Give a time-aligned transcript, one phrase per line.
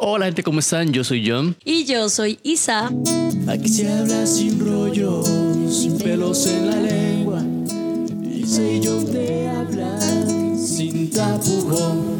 [0.00, 0.92] Hola gente, ¿cómo están?
[0.92, 1.56] Yo soy John.
[1.64, 2.88] Y yo soy Isa.
[3.48, 5.24] Aquí se habla sin rollo,
[5.68, 7.42] sin pelos en la lengua.
[8.32, 12.16] Isa y John te hablan sin tapujón.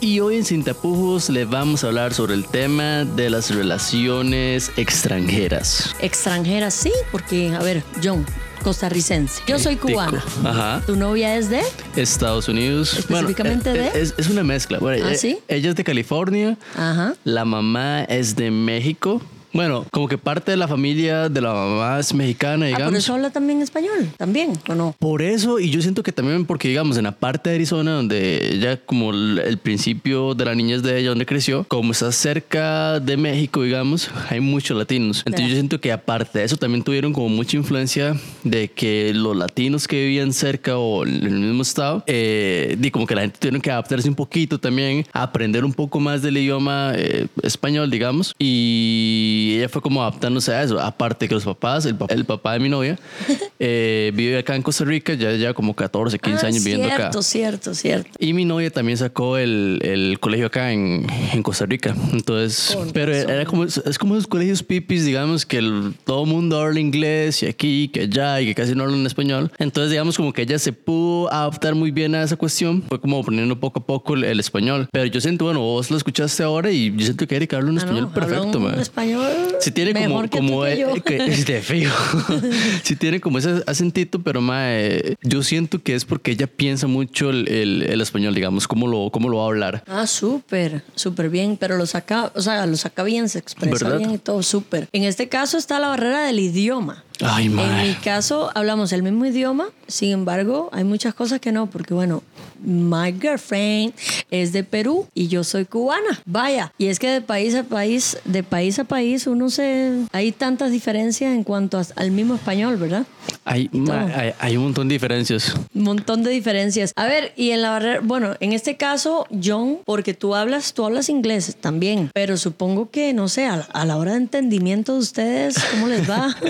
[0.00, 4.72] Y hoy en Sin Tapujos le vamos a hablar sobre el tema de las relaciones
[4.78, 5.94] extranjeras.
[6.00, 8.24] Extranjera, sí, porque, a ver, John,
[8.60, 9.42] costarricense.
[9.46, 10.22] Yo soy cubana.
[10.44, 10.82] Ajá.
[10.86, 11.60] ¿Tu novia es de?
[11.96, 12.94] Estados Unidos.
[12.98, 14.78] Específicamente Bueno, eh, de- Es, es una mezcla.
[14.78, 15.38] Bueno, ¿Ah, eh, sí?
[15.48, 16.56] Ella es de California.
[16.76, 17.14] Ajá.
[17.24, 19.20] La mamá es de México.
[19.52, 22.90] Bueno, como que parte de la familia de la mamá es mexicana, Ah, digamos.
[22.90, 24.94] por eso habla también español, también, ¿o no?
[24.98, 28.52] Por eso, y yo siento que también porque, digamos, en la parte de Arizona, donde
[28.54, 33.00] ella, como el, el principio de la niñez de ella, donde creció, como está cerca
[33.00, 35.22] de México, digamos, hay muchos latinos.
[35.26, 35.48] Entonces Ya.
[35.48, 38.14] yo siento que aparte de eso, también tuvieron como mucha influencia
[38.44, 43.06] de que los latinos que vivían cerca o en el mismo estado, eh, di como
[43.06, 46.92] que la gente tuvieron que adaptarse un poquito también, aprender un poco más del idioma
[46.94, 50.78] eh, español, digamos, y ella fue como adaptándose a eso.
[50.80, 52.98] Aparte que los papás, el, papá, el papá de mi novia,
[53.58, 56.96] eh, vive acá en Costa Rica, ya ya como 14, 15 Ah, años viviendo acá.
[57.10, 58.10] Cierto, cierto, cierto.
[58.18, 61.94] Y mi novia también sacó el, el colegio acá en, en Costa Rica.
[62.12, 63.30] Entonces, Con pero razón.
[63.30, 67.42] era como, es como esos colegios pipis, digamos, que el- todo el mundo habla inglés
[67.42, 69.50] y aquí, que allá y que casi no hablan español.
[69.58, 72.82] Entonces, digamos, como que ella se pudo adaptar muy bien a esa cuestión.
[72.88, 74.88] Fue como aprendiendo poco a poco el, el español.
[74.92, 77.76] Pero yo siento, bueno, vos lo escuchaste ahora y yo siento que Erika habla un
[77.78, 78.80] Ah, español no, perfecto, un man.
[78.80, 79.29] español
[79.60, 80.94] Si tiene como, mejor que tú como que eh, yo.
[81.04, 81.18] que-
[81.52, 81.94] de fijo.
[82.82, 87.30] si tiene como ese acentito, pero mae, yo siento que es porque ella piensa mucho
[87.30, 89.84] el, el- el español, digamos, cómo lo, cómo lo va a hablar.
[89.86, 93.98] Ah, súper, súper bien, pero lo saca, o sea, lo saca bien, se expresa ¿Verdad?
[93.98, 94.88] bien y todo, súper.
[94.92, 97.04] En este caso está la barrera del idioma.
[97.22, 101.68] Ay, En mi caso hablamos el mismo idioma, sin embargo, hay muchas cosas que no,
[101.68, 102.22] porque bueno,
[102.64, 103.94] my girlfriend
[104.30, 106.20] es de Perú y yo soy cubana.
[106.24, 110.32] Vaya, y es que de país a país, de país a país, uno se hay
[110.32, 113.06] tantas diferencias en cuanto a- al mismo español, ¿verdad?
[113.44, 115.54] Hay, un montón de diferencias.
[115.74, 116.92] Un montón de diferencias.
[116.94, 120.84] A ver, y en la barrera, bueno, en este caso, John, porque tú hablas, tú
[120.84, 124.92] hablas inglés también, pero supongo que, no sé, a, la- a la hora de entendimiento
[124.94, 126.36] de ustedes, ¿cómo les va?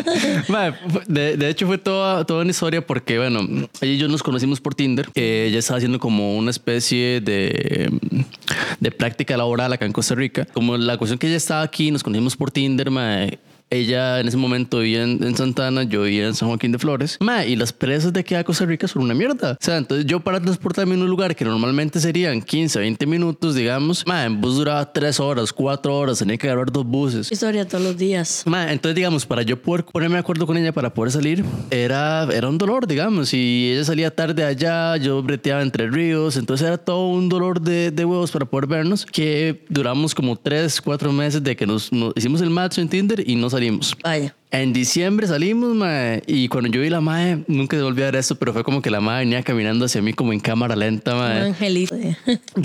[1.07, 3.41] De, de hecho fue toda, toda una historia porque, bueno,
[3.81, 5.09] ella y yo nos conocimos por Tinder.
[5.15, 7.91] Ella estaba haciendo como una especie de,
[8.79, 10.47] de práctica laboral acá en Costa Rica.
[10.53, 13.39] Como la cuestión que ella estaba aquí, nos conocimos por Tinder, mae.
[13.71, 17.17] Ella en ese momento vivía en, en Santana, yo vivía en San Joaquín de Flores.
[17.21, 19.53] Ma, y las presas de aquí a Costa Rica son una mierda.
[19.53, 23.55] O sea, entonces yo para transportarme en un lugar que normalmente serían 15, 20 minutos,
[23.55, 27.31] digamos, ma, en bus duraba 3 horas, 4 horas, tenía que agarrar dos buses.
[27.31, 28.43] Historia todos los días.
[28.45, 32.25] Ma, entonces, digamos, para yo poder ponerme de acuerdo con ella para poder salir, era,
[32.33, 33.33] era un dolor, digamos.
[33.33, 37.93] Y ella salía tarde allá, yo breteaba entre ríos, entonces era todo un dolor de,
[37.93, 42.13] de huevos para poder vernos, que duramos como 3, 4 meses de que nos, nos
[42.17, 43.95] hicimos el match en Tinder y no salimos.
[44.53, 48.17] En diciembre salimos, mae, y cuando yo vi la mae, nunca se volvió a ver
[48.17, 51.13] eso, pero fue como que la mae venía caminando hacia mí como en cámara lenta,
[51.15, 51.41] Un mae.
[51.47, 51.95] angelito.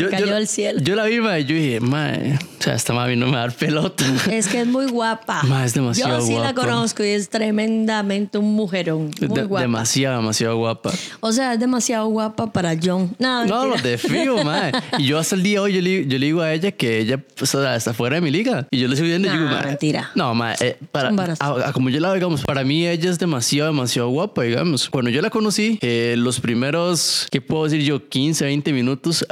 [0.09, 0.79] Cayó la- del cielo.
[0.81, 3.51] Yo la vi, mae, y yo dije, mae, o sea, esta mae vino a dar
[3.55, 4.03] pelota.
[4.31, 5.43] Es que es muy guapa.
[5.43, 6.61] Ma, es demasiado Yo sí la guapa.
[6.61, 9.11] conozco y es tremendamente un mujerón.
[9.21, 9.61] Muy De- guapa.
[9.61, 10.91] demasiado, demasiado guapa.
[11.19, 13.15] O sea, es demasiado guapa para John.
[13.19, 13.89] No, No, mentira.
[13.91, 14.71] de frío, mae.
[14.97, 16.97] Y yo hasta el día de hoy, yo le, yo le digo a ella que
[16.99, 18.67] ella pues, o sea, está fuera de mi liga.
[18.71, 19.65] Y yo le estoy viendo y Nah, digo, mae.
[19.67, 20.09] mentira.
[20.15, 20.55] No, mae.
[20.61, 21.43] eh, para, Embarazo.
[21.43, 24.89] a- a como yo la veo, digamos, para mí ella es demasiado, demasiado guapa, digamos.
[24.89, 28.07] Cuando yo la conocí, eh, los primeros, ¿qué puedo decir yo?
[28.07, 29.25] 15, 20 minutos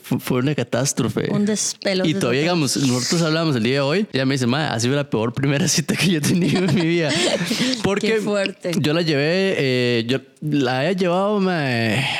[0.00, 1.28] fu- fue una catástrofe.
[1.32, 2.06] Un despelo.
[2.06, 4.06] Y todavía, digamos, nosotros hablamos el día de hoy.
[4.12, 6.74] Ella me dice, ma, ha sido la peor primera cita que yo he tenido en
[6.76, 7.10] mi vida.
[7.82, 8.70] Porque Qué fuerte.
[8.78, 11.60] yo la llevé, eh, yo la había llevado, ma,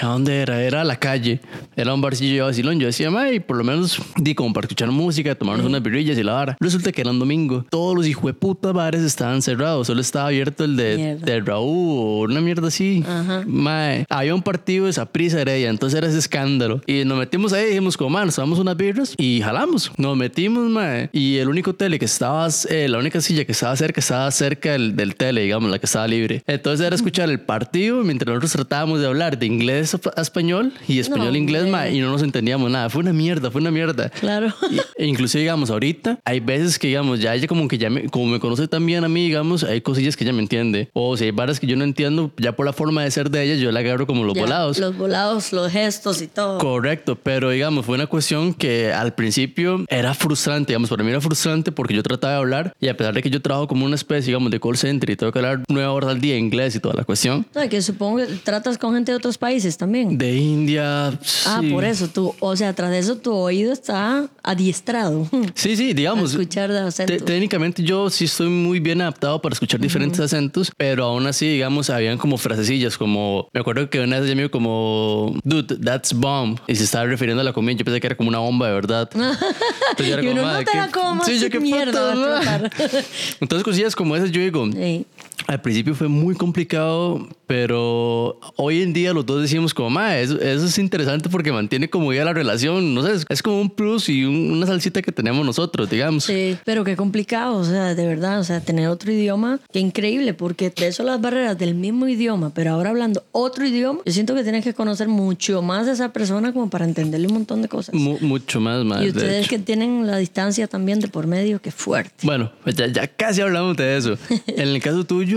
[0.03, 0.63] ¿a dónde era?
[0.63, 1.41] Era a la calle.
[1.77, 2.79] Era un barcillo de Silón.
[2.79, 6.19] Yo decía, ma, y por lo menos, di como para escuchar música, tomarnos unas birrillas
[6.19, 6.57] y la vara.
[6.61, 7.65] Resulta que era un domingo.
[7.71, 9.87] Todos los hijueputas bares estaban cerrados.
[9.87, 11.27] Solo estaba abierto el de, Mierda.
[11.27, 13.03] de Raúl o una mierda así.
[13.07, 13.43] Ajá.
[13.47, 16.83] Mae, había un partido de Saprissa Heredia, entonces era ese escándalo.
[16.87, 19.93] Y nos metimos ahí, dijimos, como, man, nos tomamos unas birras y jalamos.
[19.97, 21.09] Nos metimos, mae.
[21.13, 24.73] Y el único tele que estaba, eh, la única silla que estaba cerca, estaba cerca
[24.73, 26.43] del, del tele, digamos, la que estaba libre.
[26.47, 30.99] Entonces era escuchar el partido mientras nosotros tratábamos de hablar de inglés a español y
[30.99, 32.91] español a No, inglés, mae, y no nos entendíamos nada.
[32.91, 34.11] Fue una mierda, fue una mierda.
[34.11, 34.49] Claro.
[34.71, 38.09] Y- e incluso digamos ahorita hay veces que digamos ya ella como que ya me,
[38.09, 41.25] como me conoce también a mí digamos hay cosillas que ella me entiende o si
[41.25, 43.71] hay varas que yo no entiendo ya por la forma de ser de ella yo
[43.73, 46.59] la agarro como los Ya, volados Los volados, los gestos y todo.
[46.59, 51.21] Correcto, pero digamos, fue una cuestión que al principio era frustrante, digamos, para mí era
[51.21, 53.95] frustrante porque yo trataba de hablar y a pesar de que yo trabajo como una
[53.95, 56.81] especie, digamos, de call center y tengo que hablar nueve horas al día inglés y
[56.81, 60.17] toda la cuestión, No, que su- supongo que tratas con gente de otros países también.
[60.17, 61.09] De India.
[61.47, 61.69] Ah, sí.
[61.71, 65.29] por eso tú, o sea, tras eso tu oído está adiestrado.
[65.55, 66.31] Sí, sí, digamos.
[66.31, 67.19] A escuchar de acentos.
[67.19, 71.47] te- técnicamente yo sí estoy muy bien adaptado para escuchar diferentes acentos, pero aún así,
[71.47, 75.77] digamos, habían como frasecillas, como me acuerdo que una vez ella me dijo como, dude,
[75.77, 77.77] that's bomb, y se estaba refiriendo a la comida.
[77.77, 79.11] Yo pensé que era como una bomba de verdad.
[79.15, 82.19] Entonces yo era y uno "Madre, no te la comas, Sí, yo qué mierda, putas,
[82.19, 82.67] va a ma".
[82.67, 83.05] explotar.
[83.43, 85.05] Entonces cosillas como esas yo digo, Sí.
[85.47, 90.41] Al principio fue muy complicado, pero hoy en día los dos decimos como, ma, eso,
[90.41, 93.71] eso es interesante porque mantiene como ya la relación, no sé, es, es como un
[93.71, 96.25] plus y un- una salsita que tenemos nosotros, digamos.
[96.25, 100.35] Sí, pero qué complicado, o sea, de verdad, o sea, tener otro idioma, qué increíble,
[100.35, 104.35] porque de eso las barreras del mismo idioma, pero ahora hablando otro idioma, yo siento
[104.35, 107.69] que tienes que conocer mucho más a esa persona como para entenderle un montón de
[107.69, 107.95] cosas.
[107.95, 109.01] Mu- mucho más, más.
[109.01, 112.13] y de ustedes que tienen la distancia también de por medio, qué fuerte.
[112.27, 114.17] Bueno, pues ya, ya casi hablamos de eso.
[114.47, 115.30] en el caso tuyo,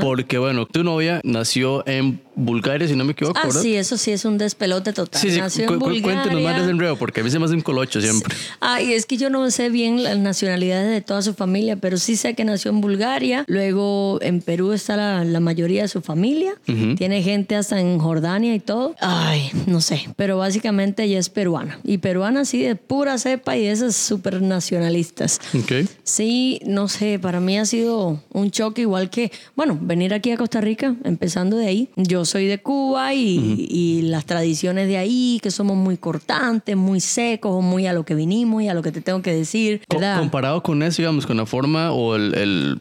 [0.00, 3.60] porque bueno, tu novia nació en Bulgaria, si no me equivoco, Ah, ¿verdad?
[3.62, 5.20] sí, eso sí es un despelote total.
[5.20, 6.62] Sí, sí, Nació cu- en cu- cuéntenos más de Bulgaria.
[6.62, 8.34] ese enredo, porque a mí se me hace un colocho siempre.
[8.60, 12.16] Ay, es que yo no sé bien las nacionalidades de toda su familia, pero sí
[12.16, 13.44] sé que nació en Bulgaria.
[13.48, 16.54] Luego en Perú está la, la mayoría de su familia.
[16.96, 18.94] Tiene gente hasta en Jordania y todo.
[19.00, 20.08] Ay, no sé.
[20.16, 21.78] Pero básicamente ella es peruana.
[21.84, 25.40] Y peruana sí de pura cepa y de esas súper nacionalistas.
[25.54, 25.88] Ok.
[26.04, 30.36] Sí, no sé, para mí ha sido un choque igual que, bueno, venir aquí a
[30.36, 31.88] Costa Rica, empezando de ahí.
[31.96, 37.00] Yo soy de Cuba y, y las tradiciones de ahí, que somos muy cortantes, muy
[37.00, 40.62] secos, muy a lo que vinimos y a lo que te tengo que decir, comparado
[40.62, 42.80] con eso, digamos, con la forma o el, el,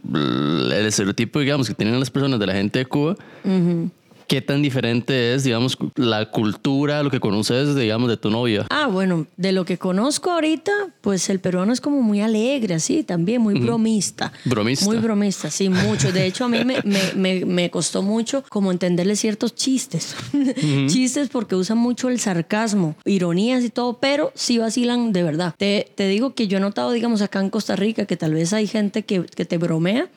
[0.72, 3.16] el estereotipo, digamos, que tienen las personas de la gente de Cuba,
[4.30, 8.68] ¿qué tan diferente es, digamos, la cultura, lo que conoces, digamos, de tu novia?
[8.70, 10.72] Ah, bueno, de lo que conozco ahorita,
[11.02, 14.32] pues el peruano es como muy alegre, así, también muy bromista.
[14.46, 14.86] Bromista.
[14.86, 16.12] Muy bromista, sí, mucho.
[16.12, 20.16] De hecho, a mí me, me, me, me costó mucho como entenderle ciertos chistes.
[20.88, 25.56] chistes porque usan mucho el sarcasmo, ironías y todo, pero sí vacilan de verdad.
[25.58, 28.54] Te, te digo que yo he notado, digamos, acá en Costa Rica, que tal vez
[28.54, 30.08] hay gente que, que te bromea,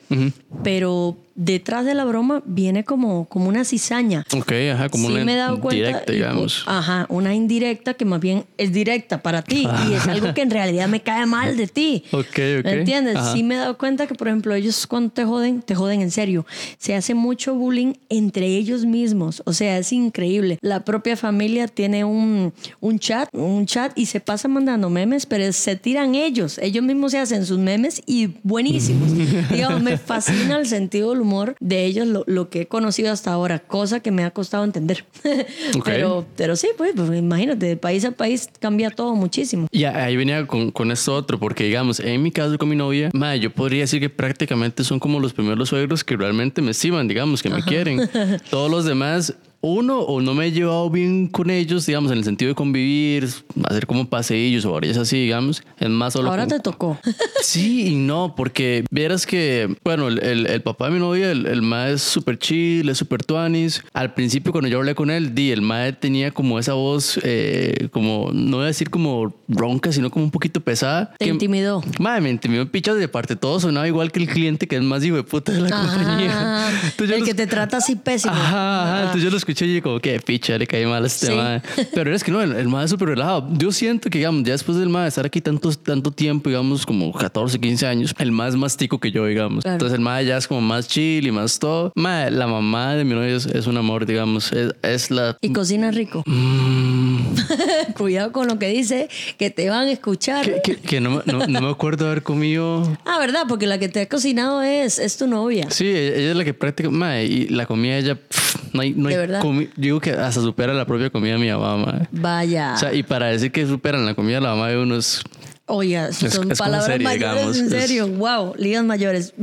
[0.63, 4.25] pero detrás de la broma viene como, como una cizaña.
[4.35, 5.87] Ok, ajá, como sí una me he dado cuenta.
[5.87, 6.63] directa, y, digamos.
[6.67, 10.51] Ajá, una indirecta que más bien es directa para ti y es algo que en
[10.51, 12.03] realidad me cae mal de ti.
[12.13, 12.65] Ok, ok.
[12.65, 13.15] ¿Me entiendes?
[13.17, 13.33] Ajá.
[13.33, 16.11] Sí me he dado cuenta que, por ejemplo, ellos cuando te joden, te joden en
[16.11, 16.45] serio.
[16.77, 19.41] Se hace mucho bullying entre ellos mismos.
[19.45, 20.57] O sea, es increíble.
[20.61, 25.51] La propia familia tiene un, un chat, un chat y se pasan mandando memes, pero
[25.51, 26.57] se tiran ellos.
[26.59, 29.09] Ellos mismos se hacen sus memes y buenísimos.
[29.51, 33.31] Digamos, me fascina el sentido del humor de ellos, lo, lo que he conocido hasta
[33.31, 35.05] ahora, cosa que me ha costado entender.
[35.75, 35.85] Ok.
[35.85, 39.67] pero, pero sí, pues, pues, imagínate, de país a país cambia todo muchísimo.
[39.71, 43.09] Y ahí venía con, con esto otro, porque digamos, en mi caso con mi novia,
[43.13, 47.07] ma, yo podría decir que prácticamente son como los primeros suegros que realmente me estiman,
[47.07, 48.09] digamos, que me quieren.
[48.49, 49.33] Todos los demás,
[49.65, 53.29] uno, o no me he llevado bien con ellos, digamos, en el sentido de convivir,
[53.63, 55.63] hacer como paseillos o varias así, digamos.
[55.79, 56.99] Es más solo Ahora con- te tocó.
[57.41, 61.45] Sí y no, porque vieras que, bueno, el, el- el papá de mi novia, el,
[61.45, 63.83] el mae es súper chill, es súper tuanis.
[63.93, 67.87] Al principio, cuando yo hablé con él, di, el mae tenía como esa voz, eh,
[67.91, 71.11] como, no voy a decir como ronca, sino como un poquito pesada.
[71.17, 71.81] Te que- intimidó.
[71.99, 73.35] Mae, me intimidó pichas de parte.
[73.37, 76.69] Todo sonaba igual que el cliente, que es más hijo de puta de la compañía.
[76.91, 78.33] Entonces El que te trata así pésimo.
[78.33, 78.99] Ajá, ajá.
[79.03, 81.33] Entonces yo lo escuché y como que picha, le caí mal a este Sí.
[81.33, 81.61] mae.
[81.93, 83.47] Pero es que no, el, el mae es súper relajado.
[83.57, 87.11] Yo siento que, digamos, ya después del mae estar aquí tanto, tanto tiempo, digamos, como
[87.11, 89.63] 14, 15 años, el mae es más tico que yo, digamos.
[89.63, 89.75] Claro.
[89.75, 91.91] Entonces el mae ya es como más chill y más todo.
[91.95, 94.51] Mae, la mamá de mi novia es, es un amor, digamos.
[94.51, 95.37] Es, es la...
[95.41, 96.23] Y cocina rico.
[96.25, 97.17] Mm,
[97.97, 100.45] Cuidado con lo que dice, que te van a escuchar.
[100.45, 102.97] que que- que no, no, no me acuerdo haber comido...
[103.05, 103.43] Ah, ¿verdad?
[103.47, 105.67] Porque la que te ha cocinado es, es tu novia.
[105.69, 108.91] Sí, ella ella es la que practica, mae, y la comida ella, pff, no hay,
[108.93, 109.41] no hay ¿De verdad?
[109.41, 112.07] comi- Digo que hasta supera la propia comida de mi mamá.
[112.11, 112.73] Vaya.
[112.75, 115.21] O sea, y para decir que superan la comida de la mamá de uno es...
[115.65, 117.57] Oye, son es como palabras serie, mayores, digamos.
[117.57, 118.07] en Es- serio.
[118.09, 119.33] Wow, ligas mayores.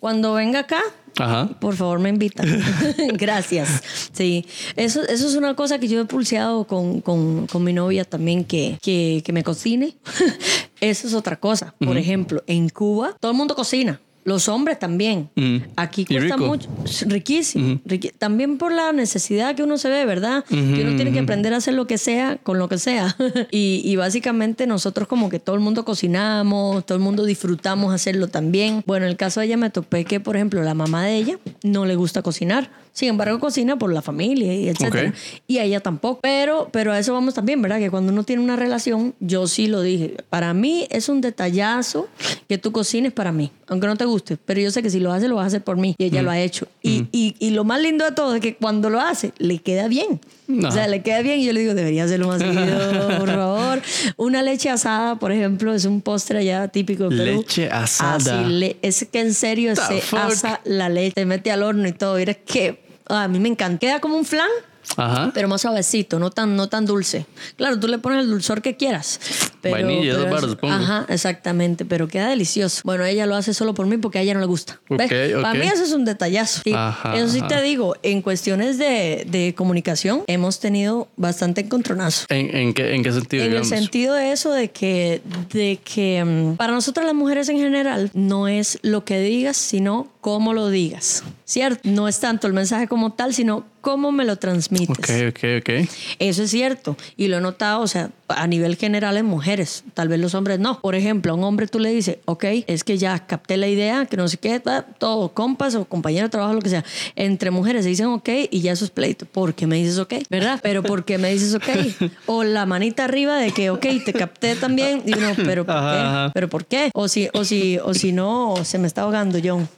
[0.00, 0.80] Cuando venga acá,
[1.18, 1.46] Ajá.
[1.60, 2.42] por favor me invita.
[3.14, 3.82] Gracias.
[4.12, 8.04] Sí, eso, eso es una cosa que yo he pulseado con, con, con mi novia
[8.04, 9.94] también, que, que, que me cocine.
[10.80, 11.74] eso es otra cosa.
[11.78, 14.00] Por ejemplo, en Cuba todo el mundo cocina.
[14.24, 15.30] Los hombres también.
[15.36, 15.62] Ujú.
[15.76, 16.68] Aquí cuesta mucho.
[17.06, 17.80] Riquísimo.
[17.86, 20.44] Riqui- También por la necesidad que uno se ve, ¿verdad?
[20.44, 23.16] Que uno tiene que aprender a hacer lo que sea con lo que sea.
[23.50, 28.28] y, y básicamente nosotros como que todo el mundo cocinamos, todo el mundo disfrutamos hacerlo
[28.28, 28.82] también.
[28.86, 31.38] Bueno, en el caso de ella me topé que, por ejemplo, la mamá de ella
[31.62, 32.70] no le gusta cocinar.
[32.98, 35.14] Sin embargo, cocina por la familia y etcétera.
[35.46, 36.18] Y a ella tampoco.
[36.20, 37.78] Pero, pero a eso vamos también, ¿verdad?
[37.78, 40.16] Que cuando uno tiene una relación, yo sí lo dije.
[40.30, 42.08] Para mí es un detallazo
[42.48, 44.36] que tú cocines para mí, aunque no te guste.
[44.36, 45.94] Pero yo sé que si lo hace, lo vas a hacer por mí.
[45.96, 46.66] Y ella lo ha hecho.
[46.82, 49.86] Y, y, y lo más lindo de todo es que cuando lo hace, le queda
[49.86, 50.18] bien.
[50.66, 52.64] O sea, le queda bien y yo le digo, debería hacerlo más seguido,
[53.20, 53.80] por favor.
[54.16, 57.38] Una leche asada, por ejemplo, es un postre ya típico de Perú.
[57.42, 58.16] Leche asada.
[58.40, 60.18] Así, le- es que en serio The se fuck?
[60.18, 62.16] asa la leche, se mete al horno y todo.
[62.16, 63.78] Mira que ah, a mí me encanta.
[63.78, 64.48] Queda como un flan,
[64.96, 65.30] Ajá.
[65.34, 67.26] pero más suavecito, no tan, no tan dulce.
[67.56, 69.20] Claro, tú le pones el dulzor que quieras.
[69.60, 70.72] Pero, Vainilla, pero es- supongo.
[70.72, 72.80] Ajá, exactamente, pero queda delicioso.
[72.84, 74.80] Bueno, ella lo hace solo por mí porque a ella no le gusta.
[74.88, 75.34] Ok, ¿Ves?
[75.34, 75.42] ok.
[75.42, 76.62] Para mí eso es un detallazo.
[76.74, 77.48] Ajá, eso sí ajá.
[77.48, 82.26] te digo, en cuestiones de, de comunicación hemos tenido bastante encontronazo.
[82.28, 83.68] ¿En, en qué, ¿En qué sentido, En el digamos?
[83.68, 85.22] sentido de eso, de que,
[85.52, 90.08] de que mm, para nosotras las mujeres en general no es lo que digas, sino
[90.20, 91.22] cómo lo digas.
[91.44, 91.80] ¿Cierto?
[91.84, 94.98] No es tanto el mensaje como tal, sino cómo me lo transmites.
[94.98, 95.88] Ok, ok, ok.
[96.18, 96.96] Eso es cierto.
[97.16, 99.84] Y lo he notado, o sea, a nivel general en mujeres.
[99.94, 100.80] Tal vez los hombres no.
[100.80, 104.04] Por ejemplo, a un hombre tú le dices, ok, es que ya capté la idea,
[104.04, 104.60] que no sé qué,
[104.98, 106.84] todo, compas o compañero de trabajo, lo que sea.
[107.16, 109.24] Entre mujeres se dicen ok y ya eso es pleito.
[109.24, 110.14] ¿Por qué me dices ok?
[110.28, 110.60] ¿Verdad?
[110.62, 112.10] Pero ¿por qué me dices ok?
[112.26, 115.02] O la manita arriba de que ok, te capté también.
[115.06, 115.80] Y uno, ¿pero por qué?
[115.80, 116.32] Ajá, ajá.
[116.34, 116.90] ¿Pero por qué?
[116.92, 119.68] O si, o si, o si no, se me está ahogando John.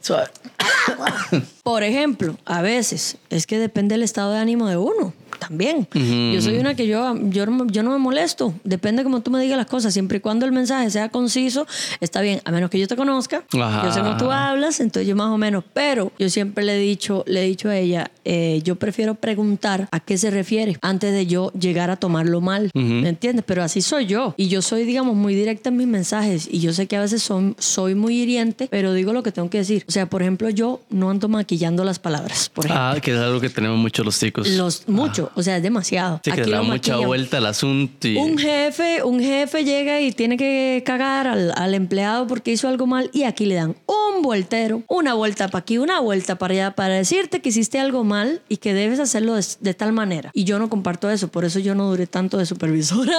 [1.63, 5.13] Por ejemplo, a veces es que depende del estado de ánimo de uno.
[5.41, 5.89] También.
[5.93, 8.55] Yo soy una que yo, yo, no- yo no me molesto.
[8.63, 9.93] Depende como tú me digas las cosas.
[9.93, 11.67] Siempre y cuando el mensaje sea conciso,
[12.01, 12.41] está bien.
[12.45, 13.43] A menos que yo te conozca.
[13.59, 13.83] Ajá.
[13.87, 15.65] Yo sé cómo tú hablas, entonces yo más o menos.
[15.73, 19.89] Pero yo siempre le he dicho, le he dicho a ella, eh, yo prefiero preguntar
[19.91, 22.71] a qué se refiere antes de yo llegar a tomarlo mal.
[22.75, 23.45] ¿Me entiendes?
[23.47, 24.35] Pero así soy yo.
[24.37, 26.49] Y yo soy, digamos, muy directa en mis mensajes.
[26.51, 29.49] Y yo sé que a veces son, soy muy hiriente, pero digo lo que tengo
[29.51, 29.85] que decir.
[29.89, 32.51] O sea, por ejemplo, yo no ando maquillando las palabras.
[32.53, 32.85] Por ejemplo.
[32.85, 34.49] Ah, que es algo que tenemos mucho los ticos.
[34.49, 36.21] Los, mucho, o sea, es demasiado.
[36.25, 37.07] Sí, que le da mucha maquillan.
[37.07, 38.09] vuelta al asunto.
[38.09, 38.17] Y...
[38.17, 42.87] Un jefe, un jefe llega y tiene que cagar al, al empleado porque hizo algo
[42.87, 46.71] mal y aquí le dan un voltero, una vuelta para aquí, una vuelta para allá
[46.73, 50.31] para decirte que hiciste algo mal y que debes hacerlo de, de tal manera.
[50.35, 53.17] Y yo no comparto eso, por eso yo no duré tanto de supervisora,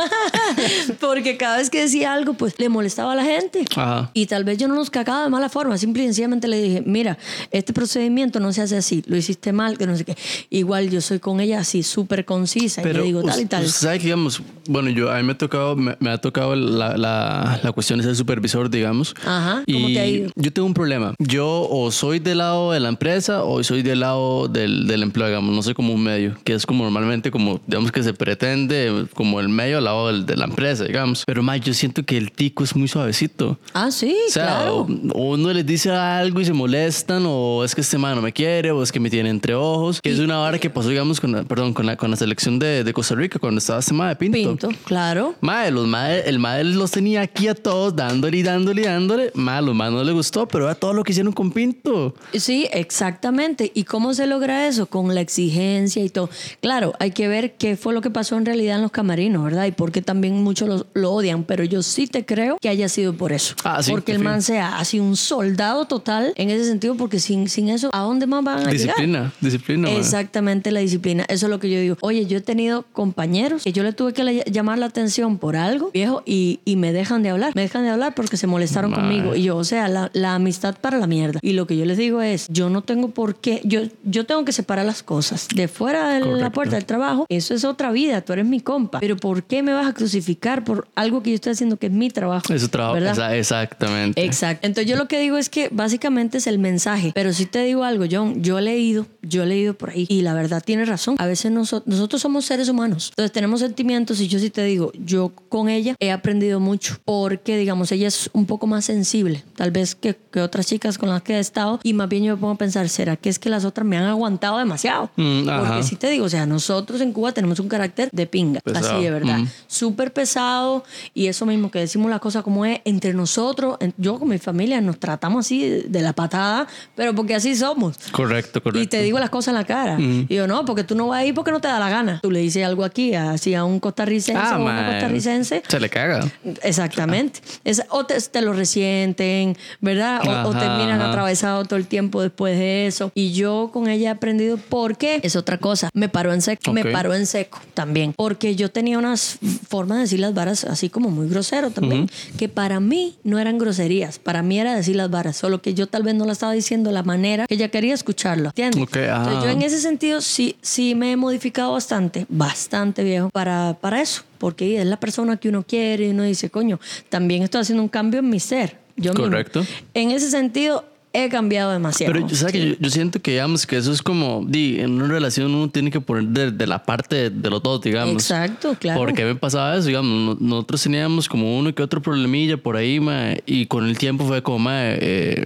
[1.00, 3.66] porque cada vez que decía algo pues le molestaba a la gente.
[3.76, 4.12] Ajá.
[4.14, 6.84] Y tal vez yo no nos cagaba de mala forma, simple y sencillamente le dije,
[6.86, 7.18] mira,
[7.52, 10.16] este procedimiento no se hace así, lo hiciste mal, que no sé qué.
[10.50, 13.64] Igual yo soy con ella así, súper concisa, y le digo tal y tal.
[13.66, 16.56] usted sabe que, digamos, bueno, yo a mí me ha tocado, me, me ha tocado
[16.56, 19.14] la, la, la cuestión de ser supervisor, digamos.
[19.26, 20.32] Ajá, ¿cómo y te ha ido?
[20.36, 21.14] Yo tengo un problema.
[21.20, 25.28] Yo o soy del lado de la empresa o soy del lado del, del empleo,
[25.28, 25.54] digamos.
[25.56, 29.40] No soy como un medio, que es como normalmente como, digamos que se pretende como
[29.40, 31.24] el medio al lado del- de la empresa, digamos.
[31.26, 33.60] Pero más, yo siento que el tico es muy suavecito.
[33.74, 34.76] Ah, sí, O sea, claro.
[34.82, 34.88] o-
[35.20, 38.32] o uno les dice algo y se molestan, o es que este man no me
[38.34, 41.20] quiere, o es que me tiene entre ojos, que es una vara que pasó, digamos,
[41.20, 43.94] con la, perdón, con la, con la selección de, de Costa Rica cuando estaba este
[43.94, 44.38] mae Pinto.
[44.38, 45.36] Pinto, claro.
[45.42, 49.32] Mae, los mae, el mae los tenía aquí a todos, dándole y dándole y dándole.
[49.34, 52.16] Mae, los mae no le gustó, pero era todo lo que hicieron con Pinto.
[52.34, 53.72] Sí, exactamente.
[53.74, 54.86] ¿Y cómo se logra eso?
[54.86, 56.30] Con la exigencia y todo.
[56.62, 59.66] Claro, hay que ver qué fue lo que pasó en realidad en los camarinos, ¿verdad?
[59.66, 62.88] Y por qué también muchos lo, lo odian, pero yo sí te creo que haya
[62.90, 63.56] sido por eso.
[63.64, 67.50] Ah, sí, porque el man sea así un soldado total en ese sentido, porque sin,
[67.50, 68.74] sin eso, ¿a dónde más van a llegar?
[68.74, 69.92] Disciplina, disciplina.
[69.92, 71.26] Exactamente la disciplina.
[71.28, 71.98] Eso es lo que yo digo.
[72.02, 75.56] Oye, yo he tenido compañeros que yo le tuve que le- llamar la atención por
[75.56, 77.52] algo, viejo, y, y me dejan de hablar.
[77.56, 79.36] Me dejan de hablar porque se molestaron conmigo.
[79.36, 81.40] Y yo, o sea, la, la amistad para la mierda.
[81.42, 84.46] Y lo que yo les digo es, yo no tengo por qué, yo, yo tengo
[84.46, 85.48] que separar las cosas.
[85.54, 89.00] De fuera de la puerta del trabajo, eso es otra vida, tú eres mi compa.
[89.00, 91.92] Pero ¿por qué me vas a crucificar por algo que yo estoy haciendo que es
[91.94, 92.54] mi trabajo?
[92.54, 92.94] Eso trabajo.
[92.94, 93.36] ¿verdad?
[93.36, 94.24] exactamente.
[94.24, 94.66] Exacto.
[94.68, 97.12] Entonces yo lo que digo es que básicamente es el mensaje.
[97.14, 100.22] Pero si te digo algo, John, yo he leído, yo he leído por ahí y
[100.22, 101.16] la verdad tienes razón.
[101.20, 103.10] A veces noso- nosotros somos seres humanos.
[103.12, 107.58] Entonces tenemos sentimientos y yo sí te digo, yo con ella he aprendido mucho porque,
[107.58, 111.22] digamos, ella es un poco más sensible, tal vez que, que otras chicas con las
[111.22, 113.50] que he estado y más bien yo me pongo a pensar, ¿será que es que
[113.50, 115.10] las otras me han aguantado demasiado?
[115.16, 115.60] Mm, ajá.
[115.68, 118.92] porque si te digo, o sea, nosotros en Cuba tenemos un carácter de pinga, Pesado.
[118.96, 119.48] así de verdad Mm.
[119.68, 124.28] súper pesado y eso mismo que decimos la cosa como es entre nosotros, yo con
[124.30, 127.96] mi familia nos tratamos así de, la patada, pero porque así somos.
[128.12, 128.82] Correcto, correcto.
[128.84, 129.98] Y te digo las cosas en la cara.
[130.00, 132.20] Y yo, no, porque tú no vas ahí porque no, te da la gana.
[132.22, 135.64] Tú le dices algo aquí, así a un costarricense Ah, o una costarricense.
[135.68, 136.30] Se le caga.
[136.64, 137.40] Exactamente.
[137.64, 140.22] Es- o te, te lo resienten, ¿verdad?
[140.46, 141.10] O, o te Ajá, miran ajá.
[141.10, 143.12] atravesado todo el tiempo después de eso.
[143.16, 145.90] Y yo con ella he aprendido porque es otra cosa.
[145.94, 146.74] Me paró en seco.
[146.74, 146.92] Me Ok.
[146.92, 148.14] paró en seco también.
[148.16, 149.38] Porque yo tenía unas
[149.68, 152.10] formas de decir las varas así como muy grosero también.
[152.38, 154.20] Que para mí no eran groserías.
[154.20, 155.38] Para mí era decir las varas.
[155.38, 157.94] Solo que yo tal vez no la estaba diciendo de la manera que ella quería
[157.94, 158.50] escucharlo.
[158.50, 158.82] ¿Entiendes?
[158.84, 159.18] Ok, ajá.
[159.24, 164.02] Entonces yo en ese sentido sí, sí me he modificado bastante, bastante viejo, para, para
[164.02, 164.24] eso.
[164.38, 166.80] Porque es la persona que uno quiere y uno dice, coño,
[167.10, 168.78] también estoy haciendo un cambio en mi ser.
[168.96, 169.26] Yo mismo.
[169.26, 169.66] Correcto.
[169.94, 172.14] En ese sentido, he cambiado demasiado.
[172.14, 172.70] Pero ¿sabes que Sí.
[172.70, 175.92] yo, yo siento que, digamos, que eso es como, di, en una relación uno tiene
[175.92, 178.14] que poner de, de la parte de, de los dos, digamos.
[178.24, 179.00] Exacto, claro.
[179.00, 183.00] Porque me pasaba eso, digamos, no- nosotros teníamos como uno que otro problemilla por ahí,
[183.00, 185.44] ma, y con el tiempo fue como, ma, eh,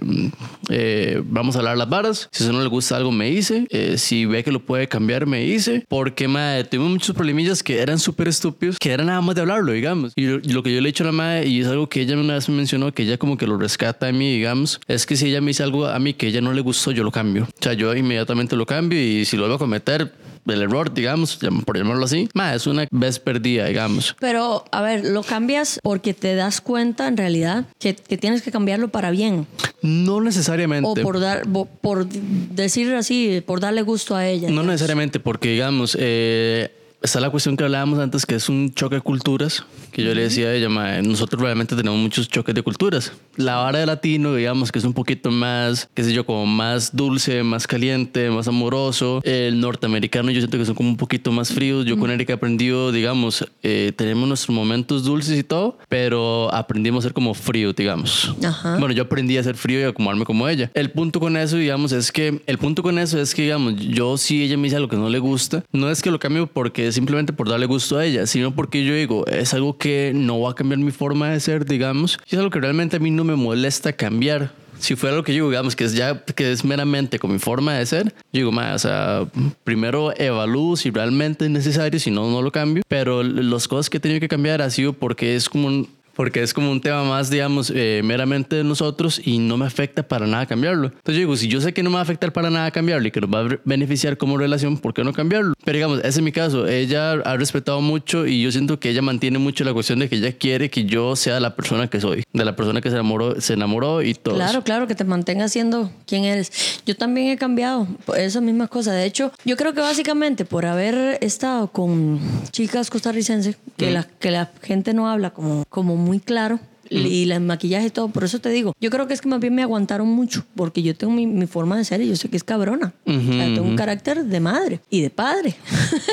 [0.68, 3.66] eh, vamos a hablar las varas, si a eso no le gusta algo me dice,
[3.70, 7.78] eh, si ve que lo puede cambiar me dice, porque ma, tuvimos muchos problemillas que
[7.80, 10.12] eran súper estúpidos, que era nada más de hablarlo, digamos.
[10.16, 12.00] Y lo, lo que yo le he dicho a la madre, y es algo que
[12.00, 15.06] ella una vez me mencionó, que ella como que lo rescata de mí, digamos, es
[15.06, 17.10] que si ella me dice algo a mí que ella no le gustó, yo lo
[17.10, 17.44] cambio.
[17.44, 20.12] O sea, yo inmediatamente lo cambio y si lo vuelvo a cometer,
[20.46, 24.14] el error, digamos, por llamarlo así, ma, es una vez perdida, digamos.
[24.20, 28.52] Pero, a ver, lo cambias porque te das cuenta en realidad que, que tienes que
[28.52, 29.46] cambiarlo para bien.
[29.80, 30.88] No necesariamente.
[30.88, 31.44] O por, dar,
[31.80, 34.48] por decir así, por darle gusto a ella.
[34.48, 34.66] No digamos.
[34.66, 36.70] necesariamente, porque digamos, eh,
[37.06, 40.22] está la cuestión que hablábamos antes, que es un choque de culturas, que yo le
[40.22, 43.12] decía a ella, "Mae, nosotros realmente tenemos muchos choques de culturas.
[43.36, 46.94] La vara de latino, digamos, que es un poquito más, qué sé yo, como más
[46.94, 49.20] dulce, más caliente, más amoroso.
[49.24, 51.84] El norteamericano yo siento que son como un poquito más fríos.
[51.86, 57.04] Yo con Erika he aprendido, digamos, eh, tenemos nuestros momentos dulces y todo, pero aprendimos
[57.04, 58.34] a ser como frío, digamos.
[58.44, 58.78] Ajá.
[58.78, 60.70] Bueno, yo aprendí a ser frío y a acomodarme como ella.
[60.74, 64.16] El punto con eso, digamos, es que el punto con eso es que, digamos, yo
[64.18, 66.90] si ella me dice algo que no le gusta, no es que lo cambie porque
[66.96, 70.50] simplemente por darle gusto a ella, sino porque yo digo, es algo que no va
[70.50, 73.36] a cambiar mi forma de ser, digamos, es algo que realmente a mí no me
[73.36, 74.50] molesta cambiar.
[74.78, 77.74] Si fuera lo que yo digamos, que es ya, que es meramente con mi forma
[77.74, 79.26] de ser, yo digo, "Ma, o sea,
[79.64, 82.82] primero evalúo si realmente es necesario, si no, no lo cambio.
[82.86, 86.42] Pero las cosas que he tenido que cambiar ha sido porque es como un, porque
[86.42, 90.26] es como un tema más, digamos, eh, meramente de nosotros y no me afecta para
[90.26, 90.86] nada cambiarlo.
[90.86, 93.06] Entonces yo digo, si yo sé que no me va a afectar para nada cambiarlo
[93.06, 95.54] y que nos va a beneficiar como relación, ¿por qué no cambiarlo?
[95.64, 96.66] Pero digamos, ese es mi caso.
[96.66, 100.16] Ella ha respetado mucho y yo siento que ella mantiene mucho la cuestión de que
[100.16, 103.38] ella quiere que yo sea la persona que soy, de la persona que se enamoró,
[103.40, 104.36] se enamoró y todo.
[104.36, 104.62] Claro, eso.
[104.64, 106.80] claro, que te mantengas siendo quien eres.
[106.86, 108.94] Yo también he cambiado esas mismas cosas.
[108.94, 112.20] De hecho, yo creo que básicamente por haber estado con
[112.52, 116.60] chicas costarricenses, que, la, que la gente no habla como, como muy claro.
[116.88, 119.40] Y el maquillaje y todo, por eso te digo, yo creo que es que más
[119.40, 122.28] bien me aguantaron mucho, porque yo tengo mi, mi forma de ser y yo sé
[122.28, 122.94] que es cabrona.
[123.04, 125.56] O sea, tengo un carácter de madre y de padre.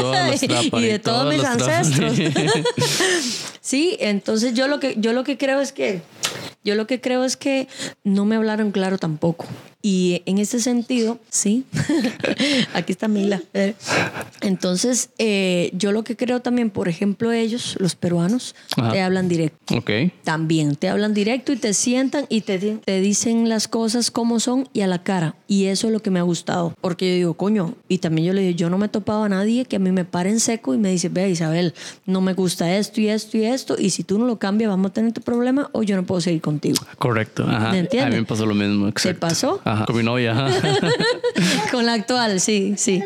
[0.02, 2.14] Las trapas y de y todos mis las ancestros.
[3.62, 6.02] Sí, entonces yo lo que yo lo que creo es que
[6.66, 7.70] yo lo que creo es que
[8.04, 9.46] no me hablaron claro tampoco.
[9.86, 11.66] Y en ese sentido, sí,
[12.74, 13.42] aquí está Mila.
[14.40, 18.94] Entonces, eh, yo lo que creo también, por ejemplo, ellos, los peruanos, Ajá.
[18.94, 19.76] te hablan directo.
[19.76, 19.92] Ok.
[20.24, 24.70] También te hablan directo y te sientan y te, te dicen las cosas como son
[24.72, 25.36] y a la cara.
[25.50, 26.74] Y eso es lo que me ha gustado.
[26.80, 29.30] Porque yo digo, coño, y también yo le digo, yo no me he topado a
[29.30, 31.74] nadie que a mí me pare en seco y me dice, ve Isabel,
[32.06, 33.76] no me gusta esto y esto y esto.
[33.78, 36.22] Y si tú no lo cambias, vamos a tener tu problema o yo no puedo
[36.22, 36.78] seguir contigo.
[36.98, 37.44] Correcto.
[37.46, 37.72] Ajá.
[37.72, 38.14] ¿Me A entiendes?
[38.14, 38.88] mí me pasó lo mismo.
[38.88, 39.20] exacto.
[39.20, 39.62] pasó?
[39.66, 39.73] Ajá.
[39.86, 40.34] Con mi novia.
[41.72, 43.02] Con la actual, sí, sí.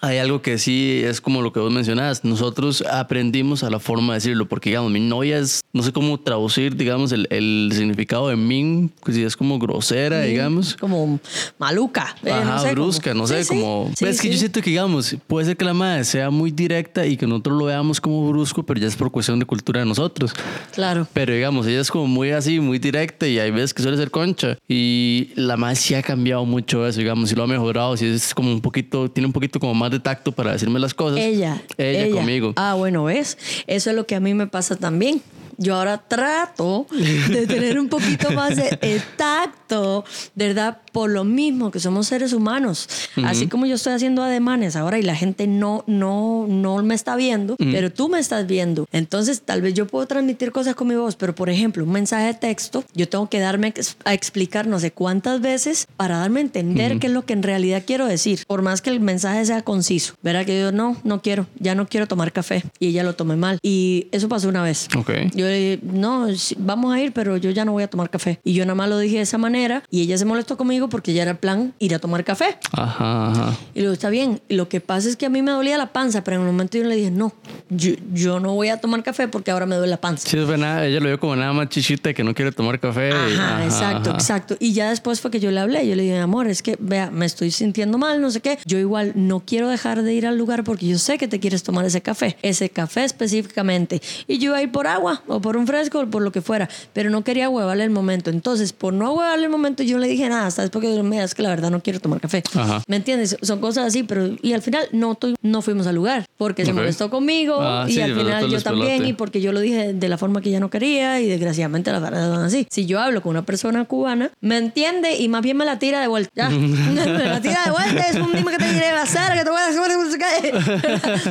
[0.00, 2.24] Hay algo que sí es como lo que vos mencionabas.
[2.24, 6.20] Nosotros aprendimos a la forma de decirlo, porque digamos, mi novia es, no sé cómo
[6.20, 10.76] traducir, digamos, el, el significado de min, que si es como grosera, digamos.
[10.76, 11.18] Como
[11.58, 12.14] maluca.
[12.22, 13.90] eh, Ajá, no sé, como- brusca, no sé, Sí, sí, como...
[13.96, 17.06] sí, es que yo siento que, digamos, puede ser que la madre sea muy directa
[17.06, 19.86] y que nosotros lo veamos como brusco, pero ya es por cuestión de cultura de
[19.86, 20.34] nosotros.
[20.72, 21.06] Claro.
[21.14, 24.10] Pero digamos, ella es como muy así, muy directa y hay veces que suele ser
[24.10, 24.58] concha.
[24.68, 28.34] Y la madre sí ha cambiado mucho eso, digamos, sí lo ha mejorado, sí es
[28.34, 31.18] como un poquito, tiene un poquito como más de tacto para decirme las cosas.
[31.18, 31.62] Ella.
[31.76, 32.52] Ella, conmigo.
[32.56, 33.36] Ah, bueno, ¿ves?
[33.66, 35.22] Eso es lo que a mí me pasa también.
[35.56, 40.78] Yo ahora trato de tener un poquito más de eh, tacto, ¿verdad?
[40.94, 42.88] Por lo mismo que somos seres humanos.
[43.24, 47.16] Así como yo estoy haciendo ademanes ahora y la gente no, no, no me está
[47.16, 48.86] viendo, pero tú me estás viendo.
[48.92, 52.26] Entonces, tal vez yo puedo transmitir cosas con mi voz, pero por ejemplo, un mensaje
[52.26, 56.44] de texto, yo tengo que darme a explicar no sé cuántas veces para darme a
[56.44, 58.44] entender qué es lo que en realidad quiero decir.
[58.46, 60.14] Por más que el mensaje sea conciso.
[60.22, 62.62] Verá que yo no, no quiero, ya no quiero tomar café.
[62.78, 63.58] Y ella lo tomé mal.
[63.62, 64.86] Y eso pasó una vez.
[64.96, 65.10] Ok.
[65.34, 66.28] Yo le dije, no,
[66.58, 68.38] vamos a ir, pero yo ya no voy a tomar café.
[68.44, 71.12] Y yo nada más lo dije de esa manera y ella se molestó conmigo porque
[71.12, 72.56] ya era el plan ir a tomar café.
[72.72, 73.56] Ajá, ajá.
[73.74, 74.40] Y luego está bien.
[74.48, 76.78] Lo que pasa es que a mí me dolía la panza, pero en un momento
[76.78, 77.32] yo le dije, no,
[77.70, 80.28] yo, yo no voy a tomar café porque ahora me duele la panza.
[80.28, 83.10] Sí, fue nada, ella lo vio como nada más chichita que no quiere tomar café.
[83.10, 84.18] y- Ajá, exacto, ajá.
[84.18, 84.56] exacto.
[84.60, 85.86] Y ya después fue que yo le hablé.
[85.88, 88.58] Yo le dije, amor, es que, vea, me estoy sintiendo mal, no sé qué.
[88.64, 91.62] Yo igual no quiero dejar de ir al lugar porque yo sé que te quieres
[91.62, 94.00] tomar ese café, ese café específicamente.
[94.26, 96.40] Y yo iba a ir por agua o por un fresco o por lo que
[96.40, 98.30] fuera, pero no quería huevarle el momento.
[98.30, 100.46] Entonces, por no huevarle el momento, yo no le dije nada.
[100.46, 102.42] Hasta después que me es que la verdad no quiero tomar café.
[102.54, 102.82] Ajá.
[102.86, 103.36] ¿Me entiendes?
[103.42, 107.10] Son cosas así, pero y al final no, no fuimos al lugar porque se molestó
[107.10, 110.18] conmigo Ah, y sí, al final yo también y porque yo lo dije de la
[110.18, 112.66] forma que ella no quería y desgraciadamente las verdades son así.
[112.70, 116.00] Si yo hablo con una persona cubana, me entiende y más bien me la tira
[116.00, 116.30] de vuelta.
[116.34, 116.48] Ya.
[116.48, 119.60] me la tira de vuelta, es un dime que te diré hacer, que te voy
[119.60, 119.84] a hacer,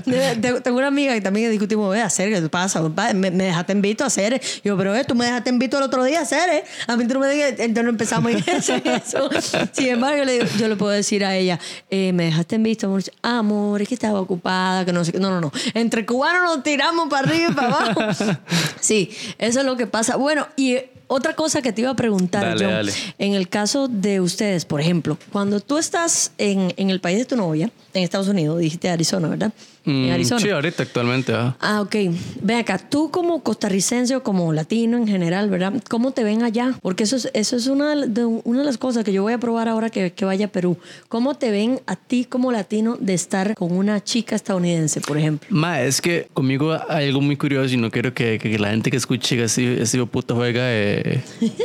[0.63, 2.81] Tengo una amiga que también discutimos, ve, hacer, ¿qué te pasa?
[3.13, 4.41] Me, me dejaste en visto a hacer.
[4.63, 6.63] Yo, pero eh, tú me dejaste en visto el otro día a hacer, ¿eh?
[6.87, 9.29] A mí tú no me digas, entonces empezamos a hacer eso.
[9.73, 12.63] Sin embargo, yo le, digo, yo le puedo decir a ella, eh, me dejaste en
[12.63, 15.19] visto, amor, amor, es que estaba ocupada, que no sé qué.
[15.19, 15.51] No, no, no.
[15.73, 18.01] Entre cubanos nos tiramos para arriba y para abajo.
[18.79, 20.17] Sí, eso es lo que pasa.
[20.17, 22.93] Bueno, y otra cosa que te iba a preguntar, Dale, John, dale.
[23.17, 27.25] en el caso de ustedes, por ejemplo, cuando tú estás en, en el país de
[27.25, 29.53] tu novia, en Estados Unidos, dijiste Arizona, ¿verdad?
[29.85, 30.41] En Mm, Arizona.
[30.41, 31.33] Sí, ahorita actualmente.
[31.33, 31.55] ajá.
[31.59, 31.95] Ah, ok.
[32.41, 35.73] Ven acá, tú como costarricense o como latino en general, ¿verdad?
[35.89, 36.77] ¿Cómo te ven allá?
[36.81, 39.37] Porque eso es, eso es una, de, una de las cosas que yo voy a
[39.39, 40.77] probar ahora que, que vaya a Perú.
[41.09, 45.47] ¿Cómo te ven a ti como latino de estar con una chica estadounidense, por ejemplo?
[45.51, 48.89] Ma, es que conmigo hay algo muy curioso y no quiero que, que la gente
[48.89, 51.23] que escuche que así, ese de puta juega eh,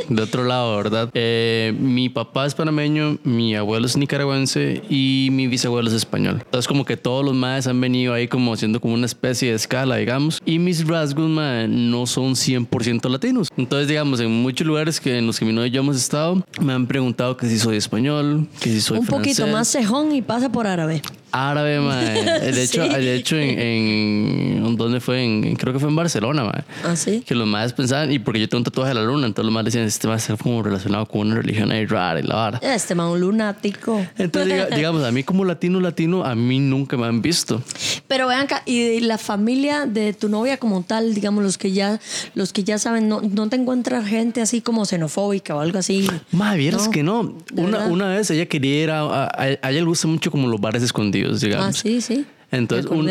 [0.09, 1.09] de otro lado, ¿verdad?
[1.13, 6.41] Eh, mi papá es panameño, mi abuelo es nicaragüense y mi bisabuelo es español.
[6.43, 9.55] Entonces como que todos los maes han venido ahí como haciendo como una especie de
[9.55, 10.41] escala, digamos.
[10.45, 13.47] Y mis rasgos, no son 100% latinos.
[13.57, 16.43] Entonces, digamos, en muchos lugares que en los que mi novia y yo hemos estado,
[16.61, 19.37] me han preguntado que si soy español, que si soy Un francés.
[19.37, 21.01] poquito más cejón y pasa por árabe.
[21.31, 22.23] Árabe, mae.
[22.51, 22.89] De hecho, Sí.
[22.89, 25.23] de hecho en, en- ¿dónde fue?
[25.23, 26.63] En, creo que fue en Barcelona, mae.
[26.83, 27.23] ¿Ah, sí?
[27.25, 29.53] Que los más pensaban, y porque yo tengo un tatuaje de la luna, entonces los
[29.53, 32.35] más decían, este va a ser como relacionado con una religión ahí rara y la
[32.35, 32.59] vara.
[32.61, 34.05] Este man, un lunático.
[34.17, 37.61] Entonces, diga- digamos, a mí como latino, latino, a mí nunca me han visto.
[38.07, 41.99] Pero vean y la familia de tu novia como tal, digamos, los que ya,
[42.35, 46.07] los que ya saben, no, no te encuentras gente así como xenofóbica o algo así.
[46.31, 47.33] Mae, vieras No, que no.
[47.51, 50.47] ¿de Una, una vez ella quería ir a, a, a ella le gusta mucho como
[50.47, 51.09] los bares escondidos,
[51.41, 51.67] digamos.
[51.67, 52.25] Ah, sí, sí.
[52.51, 53.07] Entonces, un-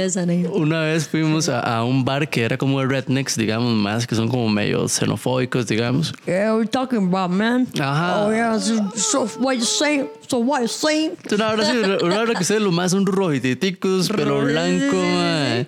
[0.53, 4.17] una vez fuimos a, a un bar que era como de rednecks, digamos, más que
[4.17, 6.13] son como medio xenofóbicos, digamos.
[6.27, 7.69] Yeah, we're talking about, man.
[7.81, 8.27] Ajá.
[8.27, 10.09] Oh, yeah, so, so what you saying?
[10.27, 11.13] So what you saying?
[11.31, 14.97] Una hora, sí, una hora que ustedes lo más son rojiticos, pelo blanco.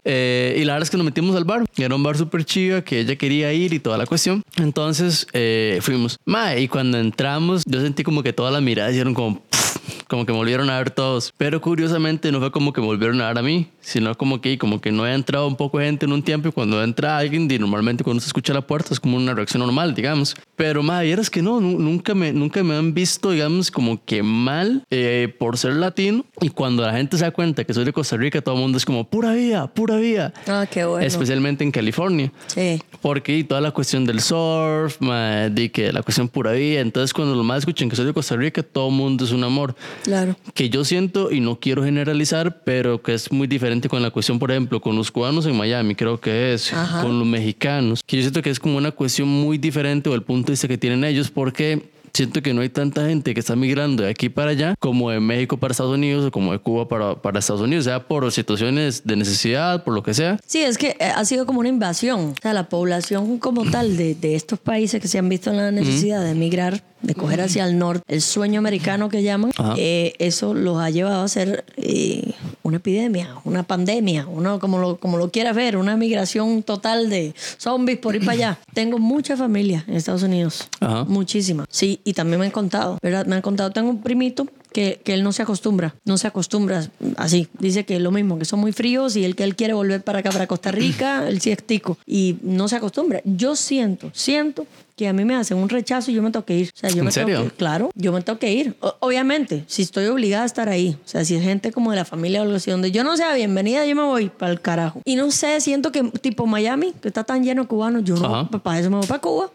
[0.05, 1.65] Eh, y la verdad es que nos metimos al bar.
[1.77, 4.43] Era un bar súper chido que ella quería ir y toda la cuestión.
[4.57, 6.19] Entonces eh, fuimos.
[6.25, 9.41] Mae, y cuando entramos, yo sentí como que todas las miradas hicieron como.
[9.41, 9.70] pff,
[10.11, 11.33] Como que me volvieron a ver todos.
[11.37, 14.59] Pero curiosamente no fue como que me volvieron a ver a mí, sino como que,
[14.59, 17.47] como que no había entrado un poco gente en un tiempo y cuando entra alguien,
[17.61, 20.35] normalmente cuando se escucha la puerta es como una reacción normal, digamos.
[20.61, 24.23] Pero más, vieras que no, nu- nunca me, nunca me han visto, digamos, como que
[24.23, 26.27] mal eh, por ser latino.
[26.43, 28.77] Y cuando la gente se da cuenta que soy de Costa Rica, todo el mundo
[28.77, 30.35] es como pura vida, pura vida.
[30.47, 31.07] Ah, qué bueno.
[31.07, 32.31] Especialmente en California.
[32.49, 32.79] Sí.
[33.01, 36.81] Porque toda la cuestión del surf, ma, de que la cuestión pura vida.
[36.81, 39.43] Entonces, cuando los más escuchan que soy de Costa Rica, todo el mundo es un
[39.45, 39.75] amor.
[40.05, 40.37] Claro.
[40.53, 44.39] Que yo siento, y no quiero generalizar, pero que es muy diferente con la cuestión,
[44.39, 47.01] por ejemplo, con los cubanos en Miami, creo que es, Ajá.
[47.01, 48.03] con los mexicanos.
[48.07, 50.79] Que yo siento que es como una cuestión muy diferente o el punto vista que
[50.79, 54.51] tienen ellos, porque siento que no hay tanta gente que está migrando de aquí para
[54.51, 57.85] allá como de México para Estados Unidos o como de Cuba para, para Estados Unidos,
[57.85, 60.39] sea por situaciones de necesidad, por lo que sea.
[60.47, 62.35] Sí, es que eh, ha sido como una invasión.
[62.39, 65.57] O sea, la población como tal de, de estos países que se han visto en
[65.57, 70.15] la necesidad de emigrar, de coger hacia el norte, el sueño americano que llaman, eh,
[70.19, 72.33] eso los ha llevado a ser eh,
[72.63, 77.35] una epidemia, una pandemia, uno como lo, como lo quiera ver, una migración total de
[77.59, 78.59] zombies por ir para allá.
[78.75, 81.05] Tengo mucha familia en Estados Unidos, Ajá.
[81.05, 81.65] muchísima.
[81.69, 83.27] Sí, y también me han contado, ¿verdad?
[83.27, 86.89] Me han contado, tengo un primito que, que él no se acostumbra, no se acostumbra
[87.17, 87.49] así.
[87.59, 90.03] Dice que es lo mismo, que son muy fríos y el que él quiere volver
[90.03, 93.21] para acá, para Costa Rica, él sí es tico y no se acostumbra.
[93.25, 94.67] Yo siento, siento
[95.01, 96.71] que a mí me hacen un rechazo y yo me tengo que ir.
[96.75, 97.53] O sea, yo ¿En me tengo que ir.
[97.55, 98.77] Claro, yo me tengo que ir.
[98.81, 101.97] O- obviamente, si estoy obligada a estar ahí, o sea, si es gente como de
[101.97, 104.61] la familia o algo así, donde yo no sea bienvenida, yo me voy para el
[104.61, 105.01] carajo.
[105.07, 108.27] Y no sé, siento que tipo Miami, que está tan lleno de cubanos, yo no,
[108.41, 108.51] Ajá.
[108.63, 109.51] para eso me voy para Cuba.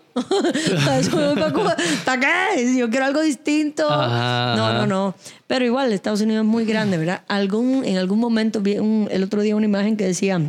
[2.06, 2.76] ¿Para qué?
[2.78, 3.90] Yo quiero algo distinto.
[3.90, 5.16] Ajá, No, no, no.
[5.48, 7.22] Pero igual, Estados Unidos es muy grande, ¿verdad?
[7.28, 10.42] Algún, en algún momento vi un- el otro día una imagen que decía,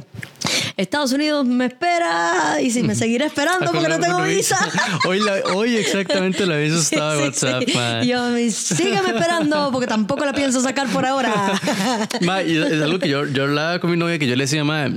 [0.78, 4.56] Estados Unidos me espera y si me seguirá esperando porque no tengo visa.
[5.06, 7.72] hoy, la- hoy exactamente la visa estaba en Sí, WhatsApp, sí.
[7.76, 8.04] ma.
[8.04, 11.52] Y yo, sígueme esperando porque tampoco la pienso sacar por ahora.
[12.22, 14.64] Ma, y es algo que yo, yo hablaba con mi novia que yo le decía,
[14.64, 14.88] ma,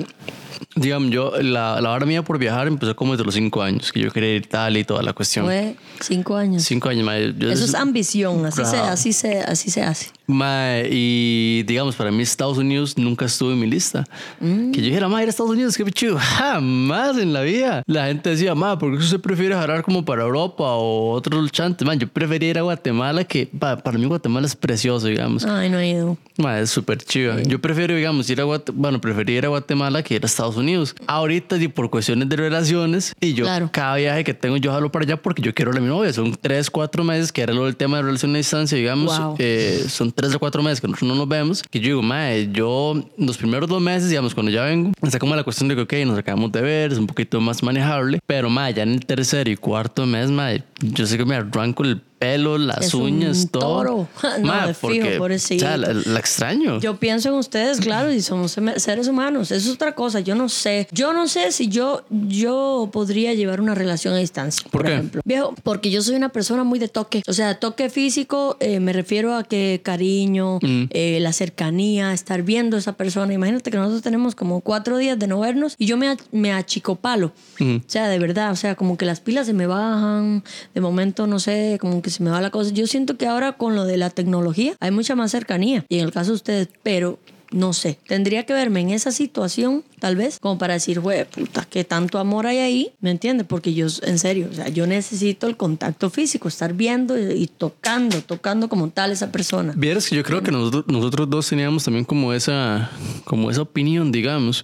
[0.75, 3.99] digamos, yo, la, la hora mía por viajar empezó como desde los cinco años, que
[4.01, 5.45] yo quería ir Italia y toda la cuestión.
[5.45, 6.63] Fue cinco años.
[6.63, 7.17] Cinco años, ma.
[7.17, 8.87] yo- Eso es ambición, así se, Claro.
[8.87, 10.07] así se, así se hace.
[10.29, 14.03] Ma, y digamos, para mí Estados Unidos nunca estuvo en mi lista.
[14.39, 14.69] Mm.
[14.71, 16.17] Que yo dijera, ma, ir a Estados Unidos, qué chido.
[16.19, 17.81] Jamás en la vida.
[17.87, 21.83] La gente decía, ma, ¿por qué usted prefiere jalar como para Europa o otros chantes?
[21.85, 25.45] Man, yo prefería ir a Guatemala, que pa- para mí Guatemala es precioso, digamos.
[25.45, 26.15] Ay, no he ido.
[26.37, 27.39] Ma, es súper chido.
[27.39, 30.57] Yo prefiero, digamos, ir a Guatemala, bueno, prefería ir a Guatemala que ir a Estados
[30.57, 30.95] Unidos.
[31.07, 33.69] Ahorita, y por cuestiones de relaciones, y yo, Claro.
[33.73, 36.13] cada viaje que tengo, yo jalo para allá porque yo quiero a mi novia.
[36.13, 39.17] Son tres, cuatro meses, que era lo del tema de relación a distancia, digamos.
[39.19, 39.35] Wow.
[39.39, 41.63] eh, son tres o cuatro meses que nosotros no nos vemos.
[41.63, 45.33] Que yo digo, ma, yo, los primeros dos meses, digamos, cuando ya vengo, está como
[45.33, 48.19] la cuestión de que, ok, nos acabamos de ver, es un poquito más manejable.
[48.27, 50.51] Pero, ma, ya en el tercer y cuarto mes, ma,
[50.81, 53.61] yo sé que me arranco el pelo, las Es un uñas, todo.
[53.61, 54.07] toro.
[54.39, 55.65] No, Ma, de fijo, porque, pobrecito.
[55.65, 56.79] o sea, la, la extraño.
[56.79, 59.51] Yo pienso en ustedes, claro, y somos seres humanos.
[59.51, 60.19] Eso es otra cosa.
[60.19, 60.87] Yo no sé.
[60.91, 64.67] Yo no sé si yo, yo podría llevar una relación a distancia.
[64.69, 64.93] ¿Por qué?
[64.93, 65.21] ejemplo.
[65.25, 67.23] Viejo, porque yo soy una persona muy de toque.
[67.27, 70.83] O sea, toque físico, eh, me refiero a que cariño, Mm.
[70.89, 73.33] eh, la cercanía, estar viendo a esa persona.
[73.33, 77.31] Imagínate que nosotros tenemos como cuatro días de no vernos y yo me, me achicopalo.
[77.59, 77.77] Mm.
[77.77, 81.27] O sea, de verdad, o sea, como que las pilas se me bajan, de momento,
[81.27, 82.71] no sé, como que se me va la cosa.
[82.71, 86.05] Yo siento que ahora con lo de la tecnología hay mucha más cercanía, y en
[86.05, 87.19] el caso de ustedes, pero
[87.51, 91.65] no sé, tendría que verme en esa situación, tal vez, como para decir, güey, puta,
[91.69, 93.45] qué tanto amor hay ahí, ¿me entiendes?
[93.47, 97.47] Porque yo, en serio, o sea, yo necesito el contacto físico, estar viendo y, y
[97.47, 99.73] tocando, tocando como tal esa persona.
[99.75, 102.89] Vieras que yo creo que nosotros, nosotros dos teníamos también como esa,
[103.23, 104.63] como esa opinión, digamos.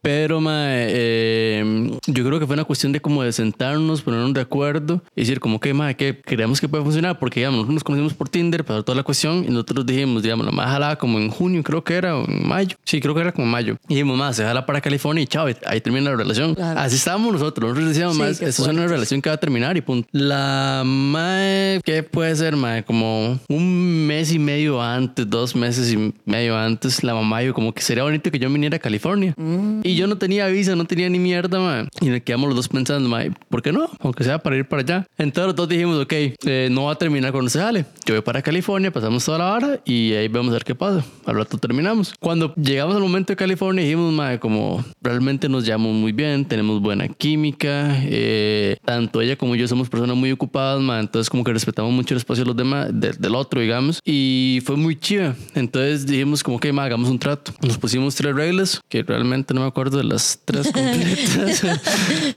[0.00, 4.40] Pero ma, eh, yo creo que fue una cuestión de como de sentarnos, ponernos de
[4.40, 7.18] acuerdo y decir como que, ma, que creemos que puede funcionar.
[7.18, 10.46] Porque, digamos, nosotros nos conocimos por Tinder, para toda la cuestión, y nosotros dijimos, digamos,
[10.46, 12.76] la más jalada como en junio, creo que era, o en mayo.
[12.84, 13.76] Sí, creo que era como en mayo.
[13.88, 16.54] Y dijimos, más, se jala para California y chao, ahí termina la relación.
[16.54, 16.80] Claro.
[16.80, 17.70] Así estábamos nosotros.
[17.70, 18.90] Nosotros decíamos, Sí, más, qué esto es una fuertes.
[18.92, 20.08] relación que va a terminar y punto.
[20.12, 22.84] La mae, ¿qué puede ser, mae?
[22.84, 27.72] Como un mes y medio antes, dos meses y medio antes, la mamá yo como
[27.72, 29.34] que sería bonito que yo viniera a California.
[29.82, 31.88] Y yo no tenía visa, no tenía ni mierda, mae.
[32.00, 33.88] Y nos quedamos los dos pensando, mae, ¿por qué no?
[34.00, 35.06] Aunque sea para ir para allá.
[35.18, 37.84] Entonces los dos dijimos, ok, eh, no va a terminar cuando se sale.
[38.04, 41.04] Yo voy para California, pasamos toda la hora y ahí vamos a ver qué pasa.
[41.26, 42.14] Al rato terminamos.
[42.20, 44.61] Cuando llegamos al momento de California dijimos, mae, como
[45.00, 50.16] realmente nos llevamos muy bien, tenemos buena química, eh, tanto ella como yo somos personas
[50.16, 53.34] muy ocupadas, mae, entonces como que respetamos mucho el espacio de los demás, de- del
[53.34, 55.34] otro, digamos, y fue muy chiva.
[55.54, 57.52] Entonces dijimos como que, mae, hagamos un trato.
[57.62, 61.62] Nos pusimos tres reglas, que realmente no me acuerdo de las tres completas,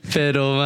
[0.12, 0.56] pero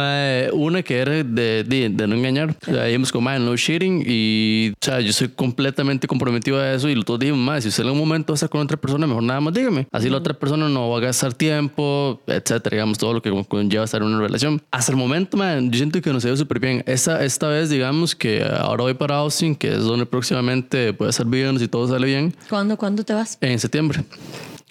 [0.53, 2.55] una que era de, de, de no engañar.
[2.61, 6.73] O sea, dijimos como, mae, no cheating, y o sea, yo soy completamente comprometido a
[6.73, 8.61] eso, y los dos dijimos, mae, si usted en algún momento va a estar con
[8.61, 9.87] otra persona, mejor nada más dígame.
[9.91, 11.50] Así la otra persona no va a gastar tiempo,
[12.27, 14.61] etcétera, digamos, todo lo que conlleva estar en una relación.
[14.71, 16.83] Hasta el momento, man, yo siento que nos ha ido súper bien.
[16.87, 21.25] Esta, esta vez, digamos que ahora voy para Austin, que es donde próximamente puede ser
[21.25, 23.37] bien si todo sale bien, ¿Cuándo, ¿Cuándo te vas?
[23.41, 24.03] en septiembre.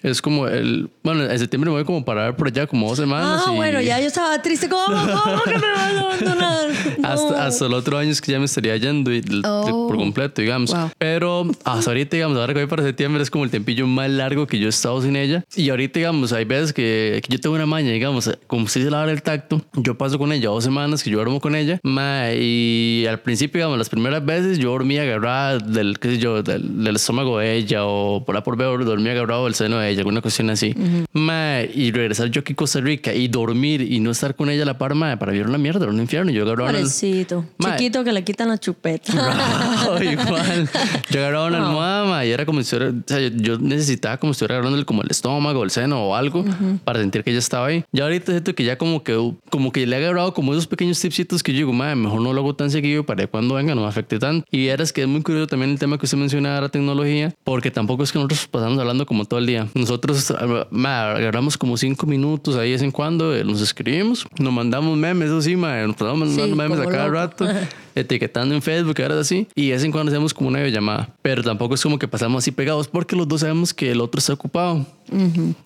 [0.03, 0.89] Es como el.
[1.03, 3.43] Bueno, en septiembre me voy como para ver por allá como dos semanas.
[3.45, 4.67] Ah, y bueno, ya yo estaba triste.
[4.69, 6.69] ¿Cómo, cómo que me vas a abandonar?
[7.01, 7.07] No.
[7.07, 9.87] Hasta, hasta el otro año es que ya me estaría yendo y, Oh.
[9.87, 10.71] por completo, digamos.
[10.71, 10.91] Wow.
[10.97, 14.45] Pero hasta ahorita, digamos, ahora que voy para septiembre es como el tempillo más largo
[14.47, 15.43] que yo he estado sin ella.
[15.55, 18.89] Y ahorita, digamos, hay veces que, que yo tengo una maña, digamos, como si se
[18.89, 21.79] la el tacto, yo paso con ella dos semanas que yo duermo con ella.
[21.83, 26.43] Ma, y al principio, digamos, las primeras veces yo dormía agarrada del, qué sé yo,
[26.43, 29.89] del, del estómago de ella o por la por ver, dormía agarrado del seno de
[29.89, 30.73] ella, alguna cuestión así.
[31.13, 34.63] Ma, y regresar yo aquí a Costa Rica y dormir y no estar con ella
[34.63, 36.31] a la par, ma, para era una mierda, era un infierno.
[36.31, 37.45] Yo agarraba Pobrecito.
[37.57, 37.77] Mae.
[37.77, 39.13] Chiquito que le quitan la chupeta.
[39.13, 40.69] Bravo, igual.
[41.09, 41.67] Yo agarraba una No.
[41.67, 44.85] almohada ma, y era como si estuviera- o sea, yo, necesitaba como si estuviera agarrándole
[44.85, 46.45] como el estómago, el seno o algo
[46.83, 47.83] para sentir que ella estaba ahí.
[47.91, 49.11] Ya ahorita siento que ya como que
[49.49, 52.33] como que le he agarrado como esos pequeños tipsitos que yo digo, madre, mejor no
[52.33, 54.45] lo hago tan seguido para que cuando venga no me afecte tanto.
[54.51, 57.33] Y eras que es muy curioso también el tema que usted mencionaba de la tecnología,
[57.43, 59.67] porque tampoco es que nosotros pasamos hablando como todo el día.
[59.81, 60.33] Nosotros
[60.71, 64.97] ma, agarramos como cinco minutos ahí de vez en cuando, eh, nos escribimos, nos mandamos
[64.97, 67.15] memes, eso sí, ma, nos pasamos Sí, memes a cada loco.
[67.15, 67.47] rato.
[67.95, 69.47] etiquetando en Facebook, ahora así.
[69.55, 71.13] Y de vez en cuando hacemos como una videollamada.
[71.21, 74.19] Pero tampoco es como que pasamos así pegados porque los dos sabemos que el otro
[74.19, 74.85] está ocupado.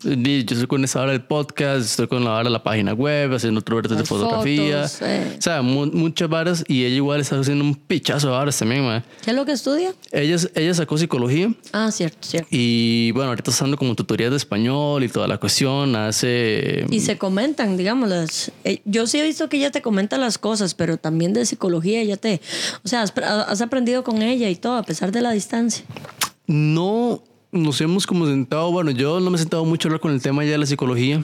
[0.03, 2.93] Y Yo estoy con esa hora del podcast, estoy con la hora de la página
[2.93, 4.87] web, haciendo otro verde de fotografía.
[4.87, 5.35] fotos, eh.
[5.37, 6.63] O sea, mu- muchas varas.
[6.67, 9.03] Y ella igual está haciendo un pichazo de varas también, mae.
[9.23, 9.93] ¿Qué es lo que estudia?
[10.11, 11.53] Ella, ella sacó psicología.
[11.73, 12.47] Ah, cierto, cierto.
[12.51, 15.95] Y bueno, ahorita está dando como tutorías de español y toda la cuestión.
[15.95, 16.85] Hace.
[16.89, 20.37] Y se comentan, digamos, las, eh, yo sí he visto que ella te comenta las
[20.37, 22.41] cosas, pero también de psicología ella te,
[22.83, 25.85] o sea, has, has aprendido con ella y todo, a pesar de la distancia.
[26.47, 28.71] No nos hemos como sentado.
[28.71, 30.65] Bueno, yo no me he sentado mucho a hablar con el tema ya de la
[30.65, 31.23] psicología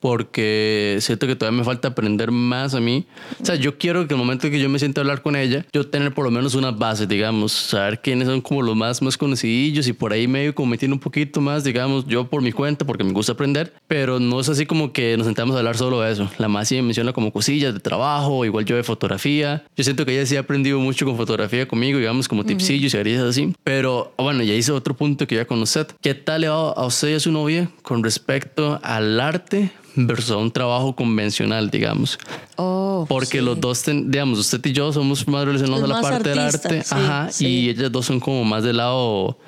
[0.00, 3.06] porque siento que todavía me falta aprender más a mí.
[3.40, 5.66] O sea, yo quiero que el momento que yo me siento a hablar con ella,
[5.72, 9.16] yo tener por lo menos unas bases, digamos, saber quiénes son como los más, más
[9.16, 12.84] conocidillos y por ahí medio como metiendo un poquito más, digamos, yo por mi cuenta,
[12.84, 16.00] porque me gusta aprender, pero no es así como que nos sentamos a hablar solo
[16.00, 16.30] de eso.
[16.38, 19.64] La más sí me menciona como cosillas de trabajo, igual yo de fotografía.
[19.76, 22.96] Yo siento que ella sí ha aprendido mucho con fotografía conmigo, digamos, como tipsillos y
[22.96, 23.54] harías así.
[23.64, 25.86] Pero bueno, ya hice otro punto que ya con usted.
[26.00, 29.70] ¿Qué tal le va a usted y a su novia con respecto al arte
[30.06, 32.18] versus a un trabajo convencional, digamos?
[32.56, 33.44] Oh, Porque sí.
[33.44, 36.38] los dos, ten- digamos, usted y yo somos más relacionados Es a la parte del
[36.38, 36.82] arte.
[36.82, 37.28] sí, Ajá.
[37.30, 37.46] sí.
[37.46, 39.38] Y ellas dos son como más del lado,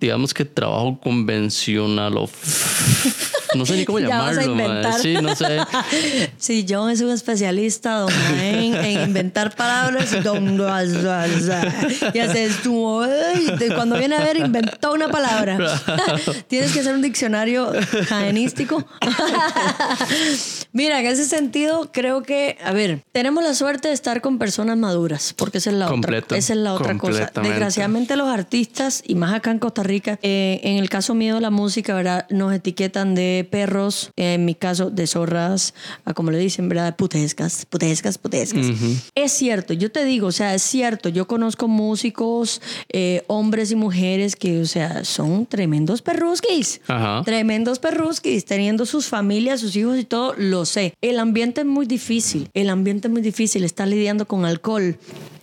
[0.00, 2.28] digamos que trabajo convencional o...
[3.54, 5.00] No sé ni cómo Ya vas a llamarlo, inventar.
[5.00, 5.58] Sí, no sé.
[6.38, 10.52] Sí, John es un especialista don Maén, en inventar palabras y don
[12.14, 13.02] y haces tú
[13.74, 15.58] cuando viene a ver inventó una palabra
[16.48, 17.72] tienes que hacer un diccionario
[18.08, 18.84] jaenístico
[20.72, 24.76] mira en ese sentido creo que a ver tenemos la suerte de estar con personas
[24.76, 27.30] maduras porque esa es la Completo, otra esa es la otra cosa.
[27.42, 31.40] desgraciadamente los artistas y más acá en Costa Rica eh, en el caso mío de
[31.40, 35.74] la música verdad nos etiquetan de perros en mi caso de zorras
[36.04, 38.66] a como le dicen verdad putescas putescas putescas.
[39.14, 43.76] Es cierto yo te digo o sea es cierto yo conozco músicos eh, hombres y
[43.76, 47.22] mujeres que o sea son tremendos perrusquis Ajá.
[47.24, 50.94] tremendos perrusquis teniendo sus familias sus hijos y todo lo sé.
[51.00, 54.96] El ambiente es muy difícil el ambiente es muy difícil está lidiando con alcohol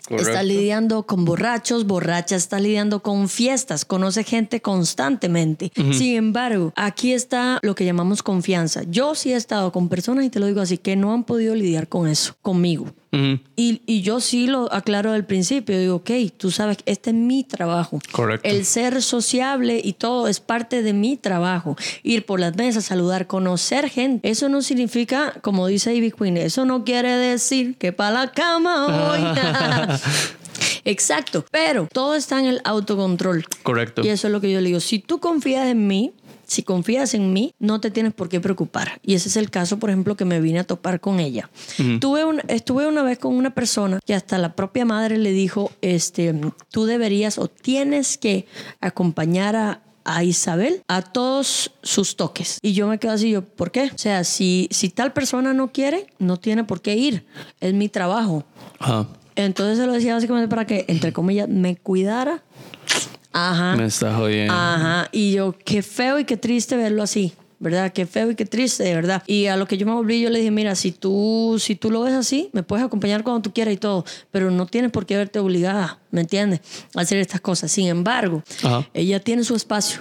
[0.10, 0.32] Correcto.
[0.32, 5.72] Está lidiando con borrachos, borrachas, está lidiando con fiestas, conoce gente constantemente.
[5.76, 8.82] Sin embargo, aquí está lo que llamamos confianza.
[8.89, 11.54] Yo sí he estado con personas, y te lo digo así, que no han podido
[11.54, 12.88] lidiar con eso, conmigo.
[13.12, 15.80] Y, y yo sí lo aclaro del principio.
[15.80, 18.00] Digo, ok, tú sabes que este es mi trabajo.
[18.12, 18.48] Correcto.
[18.48, 21.76] El ser sociable y todo es parte de mi trabajo.
[22.04, 24.30] Ir por las mesas, saludar, conocer gente.
[24.30, 29.12] Eso no significa, como dice Ivy Queen, eso no quiere decir que para la cama
[29.12, 29.19] hoy.
[30.86, 31.45] Exacto.
[31.52, 33.45] Pero todo está en el autocontrol.
[33.63, 34.02] Correcto.
[34.04, 34.80] Y eso es lo que yo le digo.
[34.80, 36.13] Si tú confías en mí,
[36.49, 38.99] si confías en mí, no te tienes por qué preocupar.
[39.03, 41.49] Y ese es el caso, por ejemplo, que me vine a topar con ella.
[42.01, 45.71] Tuve un- estuve una vez con una persona que hasta la propia madre le dijo,
[45.81, 46.33] este,
[46.71, 48.47] tú deberías o tienes que
[48.81, 52.57] acompañar a a Isabel a todos sus toques.
[52.63, 53.91] Y yo me quedo así, yo, ¿por qué?
[53.93, 57.27] O sea, si, si tal persona no quiere, no tiene por qué ir.
[57.59, 58.43] Es mi trabajo.
[59.35, 62.41] Entonces se lo decía básicamente para que, entre comillas, me cuidara.
[63.49, 63.75] Ajá.
[63.75, 64.54] Me está jodiendo.
[64.54, 65.08] Ajá.
[65.12, 67.34] Y yo, qué feo y qué triste verlo así.
[67.62, 67.91] ¿Verdad?
[67.91, 69.21] Qué feo y qué triste, de verdad.
[69.28, 71.91] Y a lo que yo me volví, yo le dije, mira, si tú, si tú
[71.91, 75.06] lo ves así, me puedes acompañar cuando tú quieras y todo, pero no tienes por
[75.06, 76.62] qué verte obligada, ¿me entiendes?
[76.95, 77.69] A hacer estas cosas.
[77.69, 78.88] Sin embargo, Ajá.
[78.93, 79.99] ella tiene su espacio.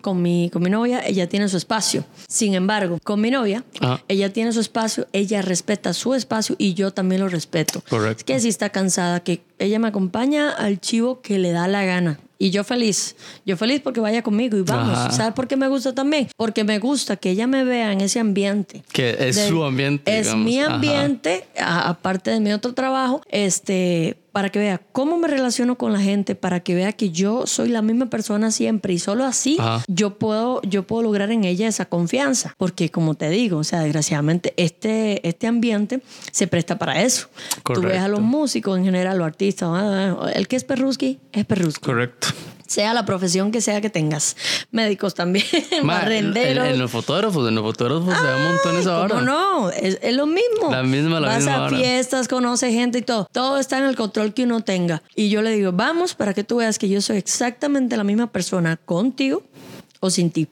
[0.00, 2.04] Con mi, con mi novia, ella tiene su espacio.
[2.26, 4.02] Sin embargo, con mi novia, Ajá.
[4.08, 7.82] ella tiene su espacio, ella respeta su espacio y yo también lo respeto.
[7.90, 8.20] Correcto.
[8.20, 11.84] Es que si está cansada, que ella me acompaña al chivo que le da la
[11.84, 12.18] gana.
[12.40, 14.96] Y yo feliz, yo feliz porque vaya conmigo y vamos.
[14.96, 15.10] Ajá.
[15.10, 16.28] ¿Sabes por qué me gusta también?
[16.36, 18.84] Porque me gusta que ella me vea en ese ambiente.
[18.92, 20.44] Que es su ambiente, Es digamos.
[20.44, 25.76] mi ambiente, a- aparte de mi otro trabajo, este, para que vea cómo me relaciono
[25.76, 29.24] con la gente, para que vea que yo soy la misma persona siempre y solo
[29.24, 29.84] así Ajá.
[29.88, 32.54] yo puedo, yo puedo lograr en ella esa confianza.
[32.58, 37.28] Porque como te digo, o sea, desgraciadamente este, este ambiente se presta para eso.
[37.64, 38.20] Tú ves a los Correcto.
[38.20, 41.84] músicos en general, los artistas, ah, el que es perruski, es perruski.
[41.84, 42.28] Correcto.
[42.68, 44.36] Sea la profesión que sea que tengas.
[44.70, 46.68] Médicos también, Ma, en, barrenderos.
[46.68, 49.14] en los fotógrafos, en los fotógrafos se da un montón esa hora.
[49.16, 49.70] ¿Cómo no?
[49.70, 50.70] Es, es lo mismo.
[50.70, 51.76] La misma, la Vas misma a vara.
[51.76, 53.26] fiestas, conoce gente y todo.
[53.32, 55.02] Todo está en el control que uno tenga.
[55.16, 58.30] Y yo le digo, vamos para que tú veas que yo soy exactamente la misma
[58.30, 59.42] persona contigo
[60.00, 60.46] o sin ti.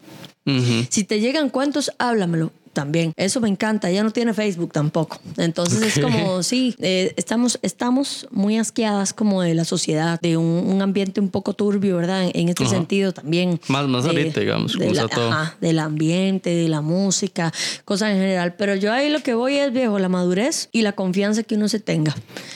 [0.90, 2.50] Si te llegan cuentos, háblamelo.
[2.76, 3.12] También.
[3.16, 3.88] Eso me encanta.
[3.90, 5.18] Ella no tiene Facebook tampoco.
[5.38, 10.44] Entonces es como, sí, eh, estamos, estamos muy asqueadas como de la sociedad, de un,
[10.44, 12.30] un ambiente un poco turbio, ¿verdad?
[12.34, 12.74] En, este Ajá.
[12.74, 13.58] sentido también.
[13.68, 15.32] Más- más de- ahorita, digamos, de la- todo.
[15.32, 17.50] ajá, del ambiente, de la música,
[17.86, 18.54] cosas en general.
[18.56, 21.68] Pero yo ahí lo que voy es, viejo, la madurez y la confianza que uno
[21.68, 22.14] se tenga.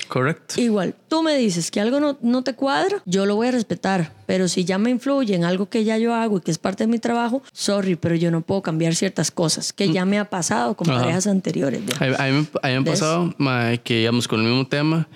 [0.09, 0.61] Correcto.
[0.61, 4.13] Igual, tú me dices que algo no, no te cuadra, yo lo voy a respetar.
[4.31, 6.85] Pero si ya me influye en algo que ya yo hago y que es parte
[6.85, 10.27] de mi trabajo, sorry, pero yo no puedo cambiar ciertas cosas que ya me ha
[10.31, 11.01] pasado con Ajá.
[11.01, 11.83] parejas anteriores.
[12.01, 13.35] A, a mí, me- a mí me ha pasado
[13.83, 15.09] que, digamos, con el mismo tema,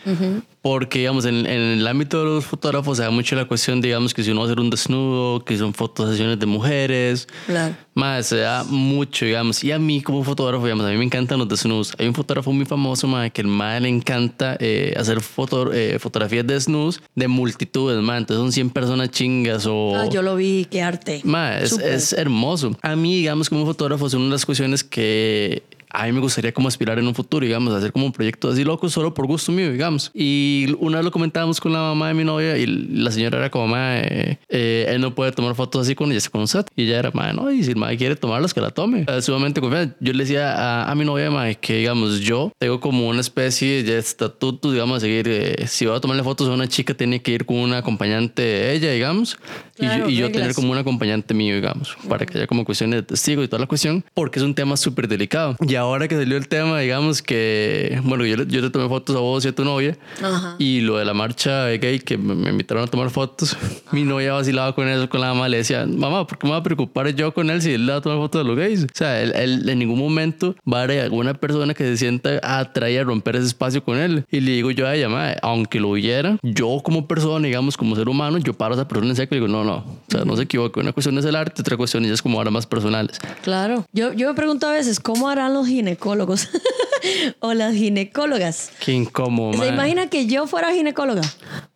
[0.64, 4.14] porque, digamos, en, en el ámbito de los fotógrafos se da mucho la cuestión, digamos,
[4.14, 7.76] que si uno va a hacer un desnudo, que son fotos sesiones de mujeres, Claro.
[7.92, 9.62] más se da mucho, digamos.
[9.62, 11.92] Y a mí, como fotógrafo, digamos, a mí me encantan los desnudos.
[11.98, 15.98] Hay un fotógrafo muy famoso, mae, que el mae le encanta eh, hacer foto, eh,
[15.98, 18.16] fotografías de desnudos de multitudes, mae.
[18.20, 19.94] Entonces son 100 personas chingas o...
[19.94, 21.20] Ah, yo lo vi, qué arte.
[21.24, 22.74] Ma, es, es hermoso.
[22.80, 25.62] A mí, digamos, como fotógrafo, son una de las cuestiones que
[25.94, 28.64] a mí me gustaría como aspirar en un futuro, digamos, hacer como un proyecto así
[28.64, 30.10] loco solo por gusto mío, digamos.
[30.12, 33.50] Y una vez lo comentábamos con la mamá de mi novia y la señora era
[33.50, 36.64] como, ma, eh, eh, él no puede tomar fotos así cuando ya se conoce.
[36.76, 39.04] Y ella era, ma, no, y si el ma quiere tomarlas, que la tome.
[39.08, 39.94] Eh, sumamente confiada.
[40.00, 43.82] Yo le decía a, a mi novia, ma, que digamos, yo tengo como una especie
[43.82, 45.26] de estatuto, digamos, a seguir.
[45.28, 48.42] eh, si voy a tomarle fotos a una chica, tiene que ir con una acompañante
[48.42, 49.38] de ella, digamos.
[49.78, 52.64] Y yo- Claro, y yo, tener como un acompañante mío, digamos, para que haya como
[52.64, 55.56] cuestiones de testigo y toda la cuestión, porque es un tema súper delicado.
[55.66, 59.20] Y ahora que salió el tema, digamos que, bueno, yo, yo te tomé fotos a
[59.20, 60.56] vos y a tu novia, Ajá.
[60.58, 63.56] y lo de la marcha gay, que me, me invitaron a tomar fotos,
[63.92, 66.58] mi novia vacilaba con eso, con la mamá, le decía, mamá, ¿por qué me va
[66.58, 68.84] a preocupar yo con él si él le va a tomar fotos de los gays?
[68.84, 72.40] O sea, él, él en ningún momento va a haber alguna persona que se sienta
[72.42, 74.24] atraída a romper ese espacio con él.
[74.30, 77.94] Y le digo yo a ella, "Mae, aunque lo huyera, yo como persona, digamos, como
[77.96, 80.24] ser humano, yo paro a esa persona en seco y digo, no, no, o sea,
[80.24, 82.66] no se equivoque, una cuestión es el arte, otra cuestión ya es como ahora más
[82.66, 83.18] personales.
[83.42, 83.84] Claro.
[83.92, 86.48] Yo, yo me pregunto a veces, ¿cómo harán los ginecólogos
[87.40, 88.70] o las ginecólogas?
[88.80, 91.22] Qué incómodo, ¿Se imagina que yo fuera ginecóloga?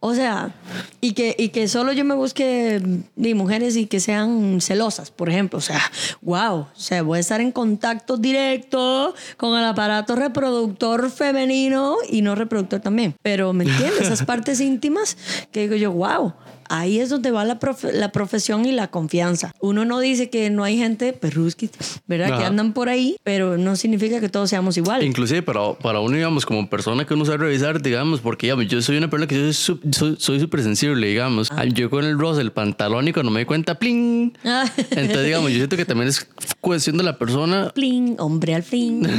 [0.01, 0.55] O sea,
[1.01, 2.81] y que, y que solo yo me busque
[3.17, 5.59] ni mujeres y que sean celosas, por ejemplo.
[5.59, 5.81] O sea,
[6.23, 6.61] wow.
[6.61, 12.35] O sea, voy a estar en contacto directo con el aparato reproductor femenino y no
[12.35, 13.15] reproductor también.
[13.23, 14.03] Pero, ¿me entiendes?
[14.03, 15.17] Esas partes íntimas
[15.51, 16.33] que digo yo, wow.
[16.69, 19.53] Ahí es donde va la, profe- la profesión y la confianza.
[19.61, 21.71] Uno no dice que no hay gente, perruskis,
[22.07, 22.27] ¿verdad?
[22.29, 22.47] Que Ajá.
[22.49, 25.07] andan por ahí, pero no significa que todos seamos iguales.
[25.07, 28.81] Inclusive para, para uno, digamos, como persona que uno sabe revisar, digamos, porque digamos, yo
[28.83, 31.49] soy una persona que soy súper sensible, digamos.
[31.75, 34.37] Yo con el rosa, el pantalón y cuando me di cuenta, ¡pling!
[34.45, 34.65] Ah.
[34.91, 36.27] Entonces, digamos, yo siento que también es
[36.61, 37.71] cuestión de la persona.
[37.75, 39.07] Plin, hombre al fin.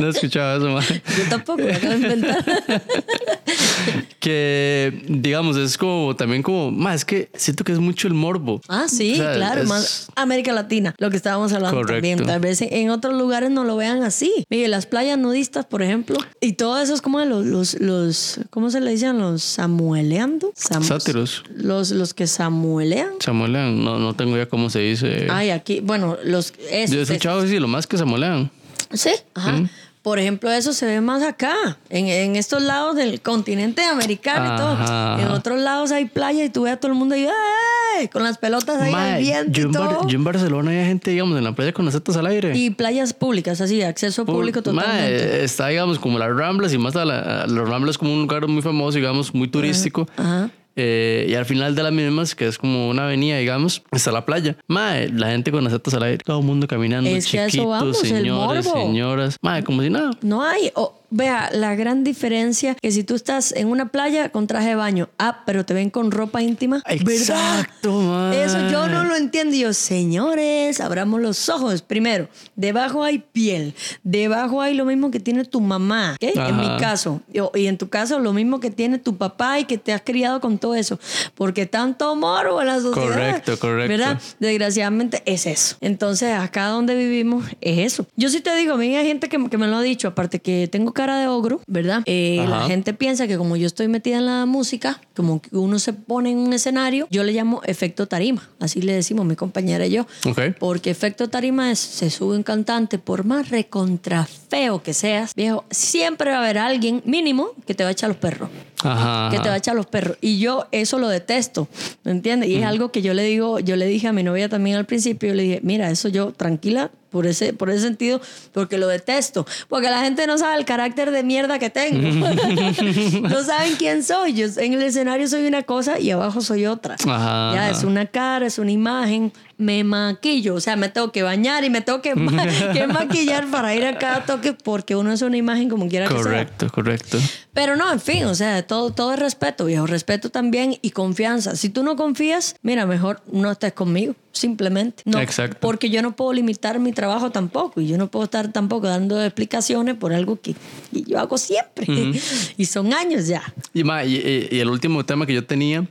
[0.00, 1.02] No he escuchado eso, man.
[1.16, 2.44] Yo tampoco, me acabo de inventar.
[4.20, 8.60] Que, digamos, es como también como, más es que siento que es mucho el morbo.
[8.68, 11.94] Ah, sí, O sea, claro, es- más América Latina, lo que estábamos hablando Correcto.
[11.94, 12.26] también.
[12.26, 14.44] Tal vez en otros lugares no lo vean así.
[14.50, 18.70] Mire, las playas nudistas, por ejemplo, y todo eso es como los, los, los ¿cómo
[18.70, 19.18] se le dicen?
[19.18, 20.52] Los samueleando.
[20.56, 21.44] Sam- Sátiros.
[21.54, 23.12] Los, los que samuelean.
[23.20, 25.28] Samuelean, no, no tengo idea cómo se dice.
[25.30, 26.52] Ay, aquí, bueno, los...
[26.70, 28.50] esos, Yo he escuchado decir lo más que samuelean.
[28.92, 29.62] Sí, ajá.
[30.08, 34.56] Por ejemplo, eso se ve más acá, en, en estos lados del continente americano y
[34.56, 35.18] todo.
[35.20, 38.08] En otros lados hay playa y tú ves a todo el mundo ahí, ¡ay!
[38.08, 40.08] con las pelotas ahí al Mae, viento yo, y en todo.
[40.08, 42.56] yo en Barcelona había gente, digamos, en la playa con las tetas al aire.
[42.56, 44.96] Y playas públicas, así, acceso público totalmente.
[44.96, 48.20] Mae, está, digamos, como las Ramblas y más a la, a las Ramblas como un
[48.22, 50.08] lugar muy famoso, digamos, muy turístico.
[50.16, 50.48] Ajá.
[50.80, 54.24] Eh, y al final de las mismas, que es como una avenida, digamos, está la
[54.24, 54.56] playa.
[54.68, 57.46] Mae, la gente con las tetas al aire, todo el mundo caminando, Es que a
[57.46, 59.36] eso chiquitos, vamos, señores, señoras.
[59.42, 60.12] Mae, como si nada.
[60.22, 60.70] No hay.
[60.76, 64.74] o vea, la gran diferencia que si tú estás en una playa con traje de
[64.74, 66.82] baño, ah, pero te ven con ropa íntima.
[66.86, 68.44] Exacto, mae.
[68.44, 69.54] Eso yo no lo entiendo.
[69.56, 71.82] Y yo, señores, abramos los ojos.
[71.82, 73.74] Primero, debajo hay piel.
[74.02, 76.14] Debajo hay lo mismo que tiene tu mamá.
[76.14, 76.36] ¿ok?
[76.36, 77.20] En mi caso.
[77.54, 80.40] Y en tu caso, lo mismo que tiene tu papá y que te has criado
[80.40, 80.98] con todo eso.
[81.34, 83.08] Porque tanto morbo en la sociedad.
[83.08, 83.88] Correcto, correcto.
[83.88, 84.20] ¿Verdad?
[84.38, 85.76] Desgraciadamente es eso.
[85.80, 88.06] Entonces, acá donde vivimos es eso.
[88.16, 90.40] Yo sí te digo, a mí hay gente que, que me lo ha dicho, aparte
[90.40, 92.02] que tengo cara de ogro, ¿verdad?
[92.06, 95.80] Eh, la gente piensa que como yo estoy metida en la música, como que uno
[95.80, 98.48] se pone en un escenario, yo le llamo efecto tarima.
[98.60, 100.06] Así le decimos mi compañera y yo.
[100.24, 100.54] Ok.
[100.60, 105.64] Porque efecto tarima es, se sube un cantante, por más recontra feo que seas, viejo,
[105.72, 108.48] siempre va a haber alguien mínimo que te va a echar los perros.
[108.84, 109.28] Ajá.
[109.32, 110.18] que te va a echar los perros.
[110.20, 111.66] Y yo eso lo detesto,
[112.04, 112.48] ¿me entiendes?
[112.48, 114.86] Y es algo que yo le digo, yo le dije a mi novia también al
[114.86, 118.20] principio, yo le dije, mira, eso yo, tranquila, por ese, por ese sentido,
[118.52, 119.46] porque lo detesto.
[119.68, 122.28] Porque la gente no sabe el carácter de mierda que tengo.
[123.28, 124.34] no saben quién soy.
[124.34, 126.96] Yo en el escenario soy una cosa y abajo soy otra.
[127.06, 127.54] Ajá.
[127.54, 129.32] Ya es una cara, es una imagen.
[129.58, 133.46] Me maquillo, o sea, me tengo que bañar y me tengo que, ma- que maquillar
[133.50, 136.22] para ir a cada toque porque uno es una imagen como quiera que sea.
[136.22, 137.18] Correcto, correcto.
[137.52, 139.84] Pero no, en fin, o sea, todo, todo es respeto, viejo.
[139.86, 141.56] Respeto también y confianza.
[141.56, 145.02] Si tú no confías, mira, mejor no estés conmigo, simplemente.
[145.04, 145.58] No, Exacto.
[145.60, 147.80] Porque yo no puedo limitar mi trabajo tampoco.
[147.80, 150.54] Y yo no puedo estar tampoco dando explicaciones por algo que,
[150.92, 151.86] yo hago siempre.
[152.56, 153.42] y son años ya.
[153.74, 155.84] Y, ma, y, el último tema que yo tenía,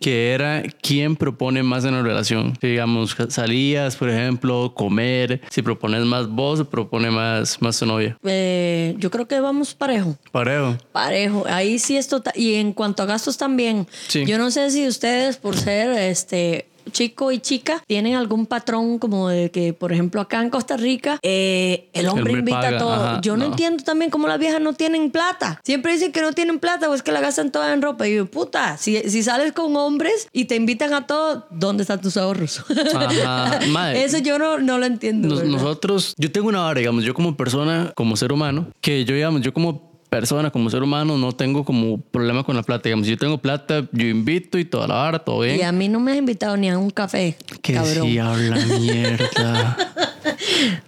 [0.00, 2.58] que era quién propone más en la relación.
[2.60, 2.78] Si,
[3.14, 8.16] digamos, salías, por ejemplo, comer, si propones más vos o propone más, más tu novia.
[8.24, 10.16] Eh, yo creo que vamos parejo.
[10.30, 10.76] Parejo.
[10.92, 12.32] Parejo, ahí sí es total.
[12.36, 14.24] Y en cuanto a gastos también, Sí.
[14.26, 19.28] yo no sé si ustedes, por ser este chico y chica, tienen algún patrón como
[19.28, 22.92] de que, por ejemplo, acá en Costa Rica, eh, el hombre invita paga, a todo.
[22.92, 23.50] ajá, yo no, no.
[23.50, 25.60] entiendo también cómo las viejas no tienen plata.
[25.64, 28.08] Siempre dicen que no tienen plata o es que la gastan toda en ropa.
[28.08, 32.00] Y yo, puta, si, si sales con hombres y te invitan a todo, ¿dónde están
[32.00, 32.64] tus ahorros?
[32.94, 34.04] Ajá, mae.
[34.04, 35.42] Eso yo no, no lo entiendo.
[35.44, 39.42] Nosotros, yo tengo una vara, digamos, yo como persona, como ser humano, que yo, digamos,
[39.42, 42.82] yo como persona, como ser humano, no tengo como problema con la plata.
[42.90, 45.56] Digamos, si yo tengo plata, yo invito y toda la vara, todo bien.
[45.56, 48.06] Y a mí no me has invitado ni a un café, que cabrón.
[48.08, 49.76] sí habla mierda.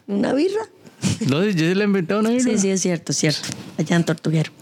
[0.06, 0.60] ¿Una birra?
[1.26, 2.58] no, yo sí le inventé una Sí, birra.
[2.58, 3.48] sí, es cierto, es cierto.
[3.78, 4.52] Allá en Tortuguero.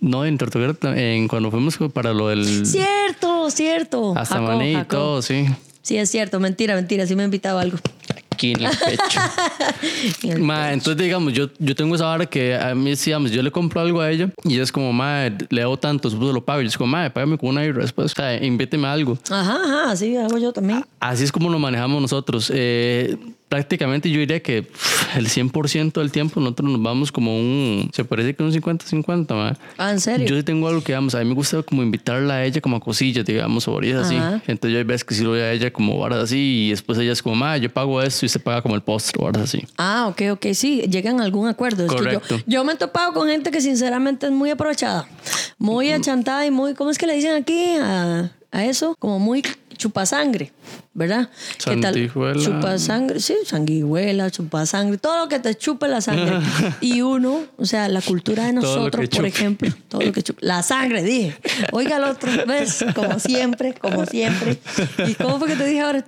[0.00, 2.64] No, en Tortuguero, en, cuando fuimos para lo del...
[2.66, 4.14] Cierto, cierto.
[4.16, 5.44] Hasta maní y todo, sí.
[5.82, 6.40] Sí, es cierto.
[6.40, 7.06] Mentira, mentira.
[7.06, 7.76] Sí me ha invitado a algo.
[8.32, 9.20] Aquí en el pecho.
[10.22, 13.42] En el- Ma, entonces, digamos, yo, yo tengo esa vara que a mí, digamos, yo
[13.42, 16.44] le compro algo a ella y ella es como, ma, le debo tanto, después lo
[16.44, 16.60] pago.
[16.60, 18.12] Y yo es como, ma, págame con una birra después.
[18.12, 19.18] O sea, invíteme a algo.
[19.30, 19.90] Ajá, ajá.
[19.90, 20.84] Así hago yo también.
[21.00, 22.50] Así es como lo manejamos nosotros.
[22.54, 23.16] Eh,
[23.52, 28.02] prácticamente yo diría que pff, el 100% del tiempo nosotros nos vamos como un, se
[28.02, 29.54] parece que un 50-50, ma.
[29.76, 30.26] Ah, ¿en serio?
[30.26, 32.78] Yo sí tengo algo que, vamos, a mí me gusta como invitarla a ella como
[32.78, 34.16] a cosillas, digamos, o varillas así.
[34.46, 36.98] Entonces yo hay veces que sí lo voy a ella como varas así y después
[36.98, 39.62] ella es como, ma, yo pago esto y usted paga como el postre, varas así.
[39.76, 40.46] Ah, ok, ok.
[40.54, 41.84] Sí, llegan a algún acuerdo.
[41.84, 42.38] Es que Correcto.
[42.38, 45.06] yo, yo me he topado con gente que sinceramente es muy aprovechada.
[45.58, 46.72] Muy achantada y muy...
[46.72, 48.96] ¿Cómo es que le dicen aquí a, a eso?
[48.98, 49.42] Como muy
[49.76, 50.52] chupasangre,
[50.94, 51.28] ¿verdad?
[51.64, 51.94] ¿Qué tal?
[52.38, 56.38] Chupasangre, sí, sanguijuela, chupasangre, todo lo que te chupe la sangre.
[56.80, 60.44] y uno, o sea, la cultura de nosotros, por ejemplo, todo lo que chupe.
[60.44, 61.36] La sangre, dije.
[61.72, 62.84] Oiga el otro, ¿ves?
[62.94, 64.58] Como siempre, como siempre.
[65.06, 66.04] ¿Y cómo fue que te dije ahora?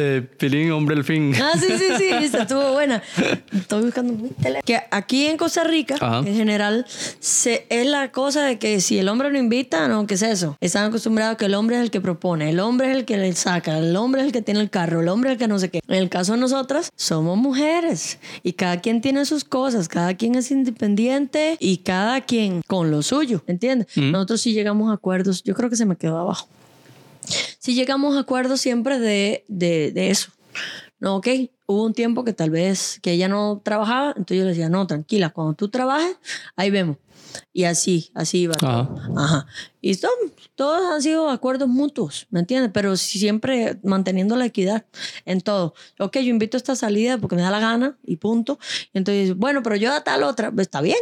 [0.00, 1.32] Eh, Pilín, hombre, el fin.
[1.42, 3.02] Ah, sí, sí, sí, esa estuvo buena.
[3.52, 4.62] Estoy buscando mi teléfono.
[4.64, 6.18] Que aquí en Costa Rica, Ajá.
[6.20, 6.86] en general,
[7.18, 10.56] se, es la cosa de que si el hombre no invita, no, ¿qué es eso?
[10.60, 13.16] Están acostumbrados a que el hombre es el que propone, el hombre es el que
[13.16, 15.48] le saca, el hombre es el que tiene el carro, el hombre es el que
[15.48, 15.80] no sé qué.
[15.88, 20.36] En el caso de nosotras, somos mujeres y cada quien tiene sus cosas, cada quien
[20.36, 23.88] es independiente y cada quien con lo suyo, ¿entiendes?
[23.96, 26.48] Nosotros sí llegamos a acuerdos, yo creo que se me quedó abajo
[27.58, 30.30] si llegamos a acuerdos siempre de, de, de eso.
[31.00, 31.28] No, ok,
[31.66, 34.86] hubo un tiempo que tal vez que ella no trabajaba, entonces yo le decía, no,
[34.86, 36.16] tranquila, cuando tú trabajes,
[36.56, 36.96] ahí vemos.
[37.52, 38.54] Y así, así iba.
[38.60, 38.88] Ajá.
[39.16, 39.46] Ajá.
[39.80, 40.10] Y son-
[40.56, 42.70] todos han sido acuerdos mutuos, ¿me entiendes?
[42.74, 44.86] Pero siempre manteniendo la equidad
[45.24, 45.74] en todo.
[46.00, 48.58] Ok, yo invito a esta salida porque me da la gana y punto.
[48.92, 50.98] Y entonces, bueno, pero yo a tal otra, pues, está bien,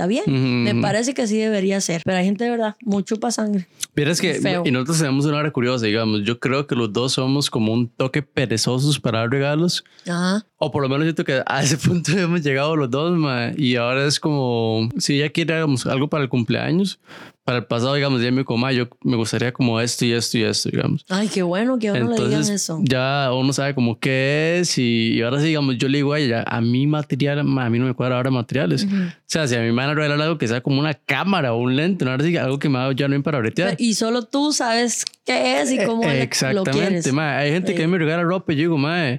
[0.00, 0.24] está bien.
[0.26, 2.00] Ujú, Me parece que así debería ser.
[2.04, 3.66] Pero hay gente de verdad, mucho para sangre.
[3.94, 4.62] Vieras que, Feo.
[4.64, 6.22] y nosotros tenemos una hora curiosa, digamos.
[6.24, 9.84] Yo creo que los dos somos como un toque perezosos para dar regalos.
[10.08, 10.46] Ajá.
[10.62, 13.76] O por lo menos siento que a ese punto hemos llegado los dos, ma, y
[13.76, 17.00] ahora es como, si ella quiere digamos, algo para el cumpleaños,
[17.44, 20.36] para el pasado, digamos, ella me dijo, ma, yo me gustaría como esto y esto
[20.36, 21.04] y esto, digamos.
[21.08, 22.78] Ay, qué bueno que a uno le digan Entonces eso.
[22.84, 26.18] ya uno sabe como qué es y, y ahora sí, digamos, yo le digo a
[26.20, 28.84] ella, a mí material, ma, a mí no me cuadra ahora materiales.
[28.84, 31.54] O sea, si a mí me van a regalar algo que sea como una cámara
[31.54, 33.74] o un lente, no ahora sí, algo que me haga ya no para bretear.
[33.78, 36.42] Y solo tú sabes qué es y cómo le- lo quieres.
[36.42, 37.38] Exactamente, ma.
[37.38, 39.18] Hay gente que me regala ropa y yo digo, ma,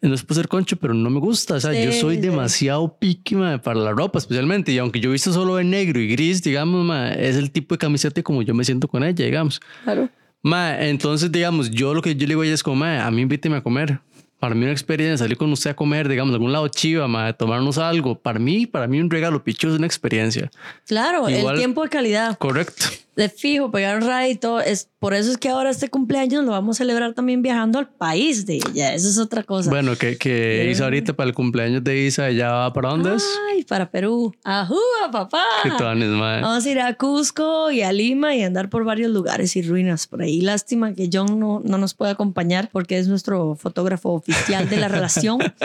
[0.00, 1.54] no es ser concho, pero no me gusta.
[1.54, 2.20] O sea, yo soy sí.
[2.22, 4.72] demasiado piqui, ma, para la ropa, especialmente.
[4.72, 7.74] Y aunque yo he visto solo en negro y gris, digamos, ma, es el tipo
[7.74, 9.60] de camiseta como yo me siento con ella, digamos.
[9.84, 10.08] Claro.
[10.42, 13.10] Ma, entonces, digamos, yo lo que yo le digo a ella es como, ma, a
[13.10, 14.00] mí invíteme a comer.
[14.38, 17.32] Para mí una experiencia, salir con usted a comer, digamos, a algún lado chiva, ma,
[17.32, 18.20] tomarnos algo.
[18.20, 20.48] Para mí, para mí un regalo picho es una experiencia.
[20.86, 22.38] Claro, Igual- el tiempo de calidad.
[22.38, 22.86] Correcto.
[23.18, 24.60] De fijo, ride y todo.
[24.60, 27.88] Es, por eso es que ahora este cumpleaños lo vamos a celebrar también viajando al
[27.88, 28.94] país de ella.
[28.94, 29.70] Eso es otra cosa.
[29.70, 33.24] Bueno, que, que Isa ahorita para el cumpleaños de Isa, ¿ya va para dónde es?
[33.50, 34.32] Ay, para Perú.
[34.44, 35.42] ¡Ajúa, papá!
[35.64, 35.70] ¿Qué?
[35.70, 40.06] Vamos a ir a Cusco y a Lima y andar por varios lugares y ruinas
[40.06, 40.40] por ahí.
[40.40, 44.86] Lástima que John no, no nos puede acompañar porque es nuestro fotógrafo oficial de la
[44.86, 45.38] relación.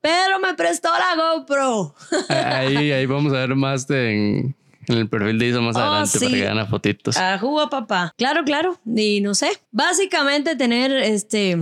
[0.00, 1.94] Pero me prestó la GoPro.
[2.30, 4.56] ahí, ahí vamos a ver más de, en,
[4.88, 7.16] en el perfil de Isa más Oh, adelante para que las fotitos.
[7.16, 8.12] Ajúa, papá.
[8.16, 8.78] Claro, claro.
[8.86, 9.48] Y no sé.
[9.70, 11.58] Básicamente tener este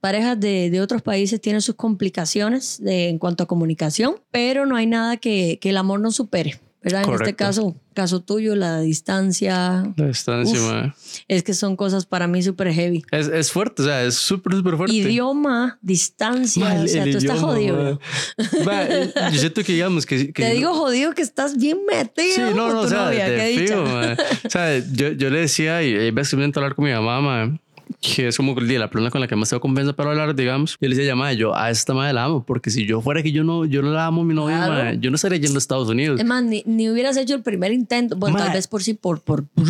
[0.00, 4.76] parejas de, de otros países tienen sus complicaciones de, en cuanto a comunicación, pero no
[4.76, 6.60] hay nada que, que el amor no supere.
[6.86, 7.02] ¿Verdad?
[7.02, 7.36] En este Correcto.
[7.44, 11.18] caso, caso tuyo, la distancia, La distancia, Uf.
[11.26, 13.04] es que son cosas para mí súper heavy.
[13.10, 14.94] Es, es fuerte, o sea, es súper, súper fuerte.
[14.94, 17.76] Idioma, distancia, o sea, tú estás idioma, jodido.
[17.76, 18.00] bro.
[18.64, 20.32] Mae, yo siento que digamos que...
[20.32, 23.28] que Te digo jodido que estás bien metido Sí, no, no, tu o sea, novia,
[23.28, 24.16] de mae.
[24.44, 27.58] O sea, yo, yo le decía, y hay veces que me hablar con mi mamá,
[28.00, 30.34] que es como el día la persona con la que más tengo confianza para hablar,
[30.34, 30.76] digamos.
[30.80, 33.32] Yo le decía, llamada, yo a esta madre la amo, porque si yo fuera que
[33.32, 34.72] yo no, yo no la amo a mi novia, Claro.
[34.84, 36.18] mae, yo no estaría yendo a Estados Unidos.
[36.20, 38.16] Es más, ni, ni hubieras hecho el primer intento.
[38.16, 39.64] Bueno, tal vez por sí, por, por, por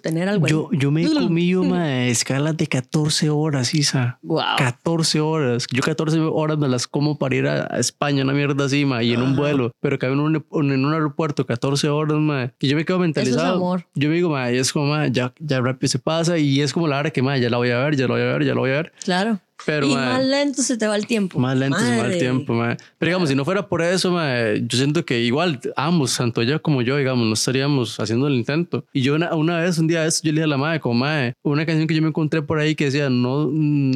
[0.00, 0.46] tener algo.
[0.46, 4.18] Yo, yo me he comido mae, escalas de 14 horas, Isa.
[4.22, 4.56] Wow.
[4.58, 5.66] 14 horas.
[5.70, 9.12] Yo 14 horas me las como para ir a España, una mierda así, mae, y
[9.12, 9.72] en un vuelo.
[9.80, 13.56] Pero que en un, en un aeropuerto 14 horas, mae, que yo me quedo mentalizado.
[13.56, 13.86] amor.
[13.94, 16.88] Yo me digo, mae, es como, mae, ya, ya rápido se pasa y es como
[16.88, 18.54] la hora que, mae, ya la voy a ver, ya la voy a ver, ya
[18.54, 18.92] la voy a ver.
[19.04, 19.40] Claro.
[19.66, 21.38] Pero, y más lento se te va el tiempo.
[21.38, 22.18] más lento se va el Madre.
[22.18, 22.76] tiempo, mae.
[22.98, 26.82] Pero digamos, si no fuera por eso, yo siento que igual ambos, tanto ella como
[26.82, 28.84] yo, digamos, no estaríamos haciendo el intento.
[28.92, 30.80] Y yo una, una vez, un día de eso, yo le dije a la madre,
[30.80, 33.50] como madre, una canción que yo me encontré por ahí que decía, no,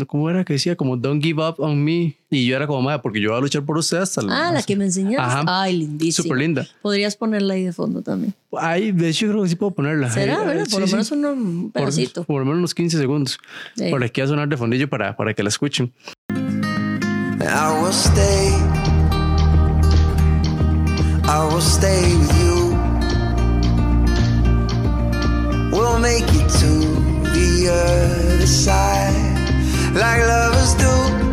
[0.06, 0.76] ¿cómo era que decía?
[0.76, 2.14] Como Don't Give Up on Me.
[2.30, 4.52] Y yo era como madre, porque yo voy a luchar por usted hasta el- Ah,
[4.52, 5.16] la que me enseñaste.
[5.22, 5.44] Ajá.
[5.46, 6.24] Ay, lindísima.
[6.24, 6.66] Súper linda.
[6.82, 8.34] Podrías ponerla ahí de fondo también.
[8.60, 10.10] Ay, de hecho, yo creo que sí puedo ponerla.
[10.10, 10.64] ¿Será, Ay, verdad?
[10.66, 11.14] ay, Por lo sí, menos sí.
[11.14, 12.24] un- un Por- pedacito.
[12.24, 13.38] Por, lo menos unos 15 segundos.
[13.76, 13.88] Sí.
[13.90, 15.90] Por aquí a sonar de fondillo para, para que la escuchen.
[17.40, 18.52] I will stay.
[21.24, 22.76] I will stay with you.
[25.72, 26.70] We'll make it to
[27.32, 29.14] the other side
[29.94, 31.27] like lovers do.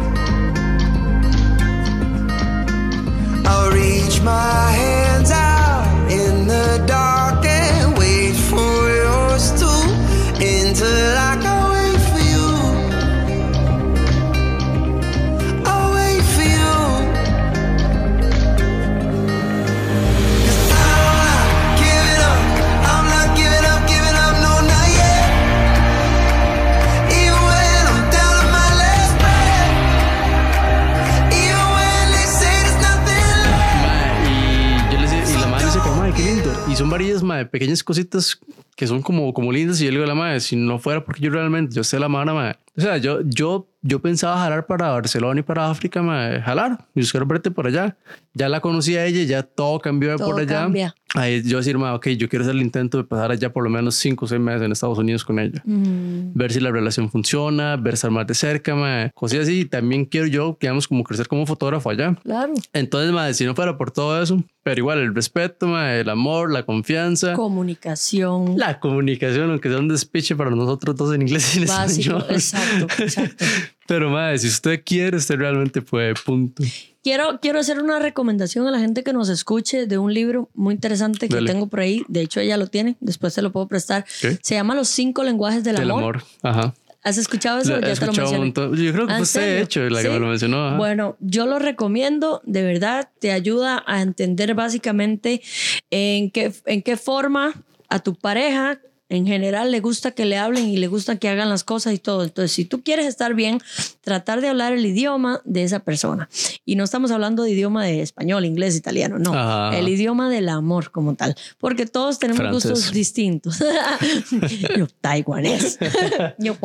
[37.35, 38.39] Mae, pequeñas cositas
[38.75, 39.81] que son como, como lindas.
[39.81, 41.99] Y yo le digo a la madre, si no fuera porque yo realmente, yo sé
[41.99, 42.57] la madre.
[42.77, 47.25] O sea, yo, yo, yo pensaba jalar para Barcelona y para África, madre, jalar, buscar
[47.25, 47.95] verte por allá.
[48.33, 50.61] Ya la conocí a ella, ya todo cambió Todo por allá.
[50.63, 50.95] cambia.
[51.13, 53.95] Ahí yo decir, ok, yo quiero hacer el intento de pasar allá por lo menos
[53.95, 55.63] 5 o 6 meses en Estados Unidos con ella.
[55.65, 59.11] Ver si la relación funciona, ver estar más de cerca, madre.
[59.15, 59.61] Cosas así.
[59.61, 62.15] Y también quiero yo, digamos, como crecer como fotógrafo allá.
[62.23, 62.53] Claro.
[62.73, 66.51] Entonces, madre, si no fuera por todo eso, pero igual el respeto, madre, el amor,
[66.51, 68.57] la confianza, Comunicación.
[68.57, 72.17] la comunicación, aunque sea un despiche para nosotros dos en inglés y en Básico.
[72.17, 72.25] español.
[72.35, 72.64] Exacto,
[72.99, 73.45] exacto.
[73.87, 76.63] Pero, madre, si usted quiere, usted realmente puede, punto.
[77.03, 80.73] Quiero, quiero hacer una recomendación a la gente que nos escuche de un libro muy
[80.73, 81.51] interesante que Dale.
[81.51, 82.03] tengo por ahí.
[82.07, 82.95] De hecho, ella lo tiene.
[82.99, 84.05] Después se lo puedo prestar.
[84.07, 86.15] Se llama Los cinco lenguajes del, Del amor.
[86.17, 86.23] amor.
[86.41, 86.73] Ajá.
[87.03, 87.77] ¿Has escuchado eso?
[87.77, 88.51] He te lo un.
[88.51, 90.67] Yo creo que ¿Ah, fue en usted, de hecho, la que me lo mencionó.
[90.69, 90.77] ajá.
[90.77, 95.43] Bueno, yo lo recomiendo, de verdad, te ayuda a entender básicamente
[95.91, 97.53] en qué, en qué forma
[97.89, 98.79] a tu pareja
[99.09, 101.99] en general le gusta que le hablen y le gusta que hagan las cosas y
[101.99, 102.23] todo.
[102.23, 103.59] Entonces, si tú quieres estar bien,
[104.01, 106.27] tratar de hablar el idioma de esa persona.
[106.65, 109.33] Y no estamos hablando de idioma de español, inglés, italiano, no.
[109.33, 109.77] Ajá.
[109.77, 111.35] El idioma del amor como tal.
[111.59, 113.59] Porque todos tenemos gustos distintos.
[114.77, 115.77] Yo, taiwanés.
[116.39, 116.55] Yo,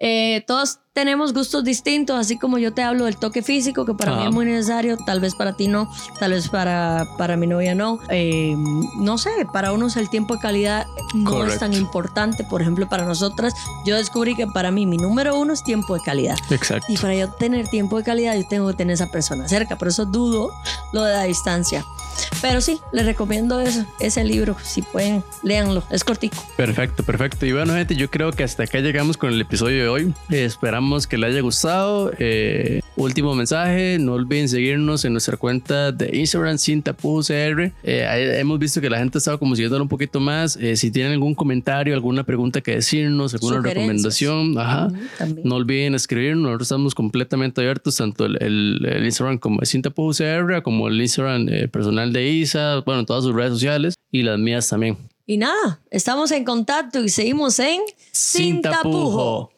[0.00, 4.10] eh, todos tenemos gustos distintos, así como yo te hablo del toque físico, que para
[4.14, 4.28] mí Ajá.
[4.30, 5.88] es muy necesario, tal vez para ti no,
[6.18, 8.00] tal vez para, para mi novia no.
[8.10, 8.56] Eh,
[8.96, 12.42] no sé, para unos el tiempo de calidad no es tan importante.
[12.42, 13.54] Por ejemplo, para nosotras,
[13.86, 16.36] yo descubrí que para mí mi número uno es tiempo de calidad.
[16.50, 16.92] Exacto.
[16.92, 19.78] Y para yo tener tiempo de calidad, yo tengo que tener esa persona cerca.
[19.78, 20.50] Por eso dudo
[20.92, 21.84] lo de la distancia.
[22.42, 24.56] Pero sí, les recomiendo eso, ese libro.
[24.62, 25.82] Si pueden, léanlo.
[25.90, 26.36] Es cortico.
[26.56, 27.46] Perfecto, perfecto.
[27.46, 30.14] Y bueno, gente, yo creo que hasta acá llegamos con el episodio de hoy.
[30.30, 32.12] Eh, esperamos que le haya gustado.
[32.18, 37.70] Eh, Último mensaje, no olviden seguirnos en nuestra cuenta de Instagram sin tapujos CR.
[37.84, 40.56] Eh, hemos visto que la gente ha estado como siguiéndolo un poquito más.
[40.56, 45.48] Eh, si tienen algún comentario, alguna pregunta que decirnos, alguna recomendación, ajá, también.
[45.48, 46.42] no olviden escribirnos.
[46.42, 51.00] Nosotros estamos completamente abiertos, tanto el, el- el Instagram como Sin Tapujos CR, como el
[51.00, 51.68] Instagram eh,
[52.12, 54.96] de Isa, bueno, todas sus redes sociales y las mías también.
[55.26, 57.82] Y nada, estamos en contacto y seguimos en
[58.12, 59.50] Sin tapujo.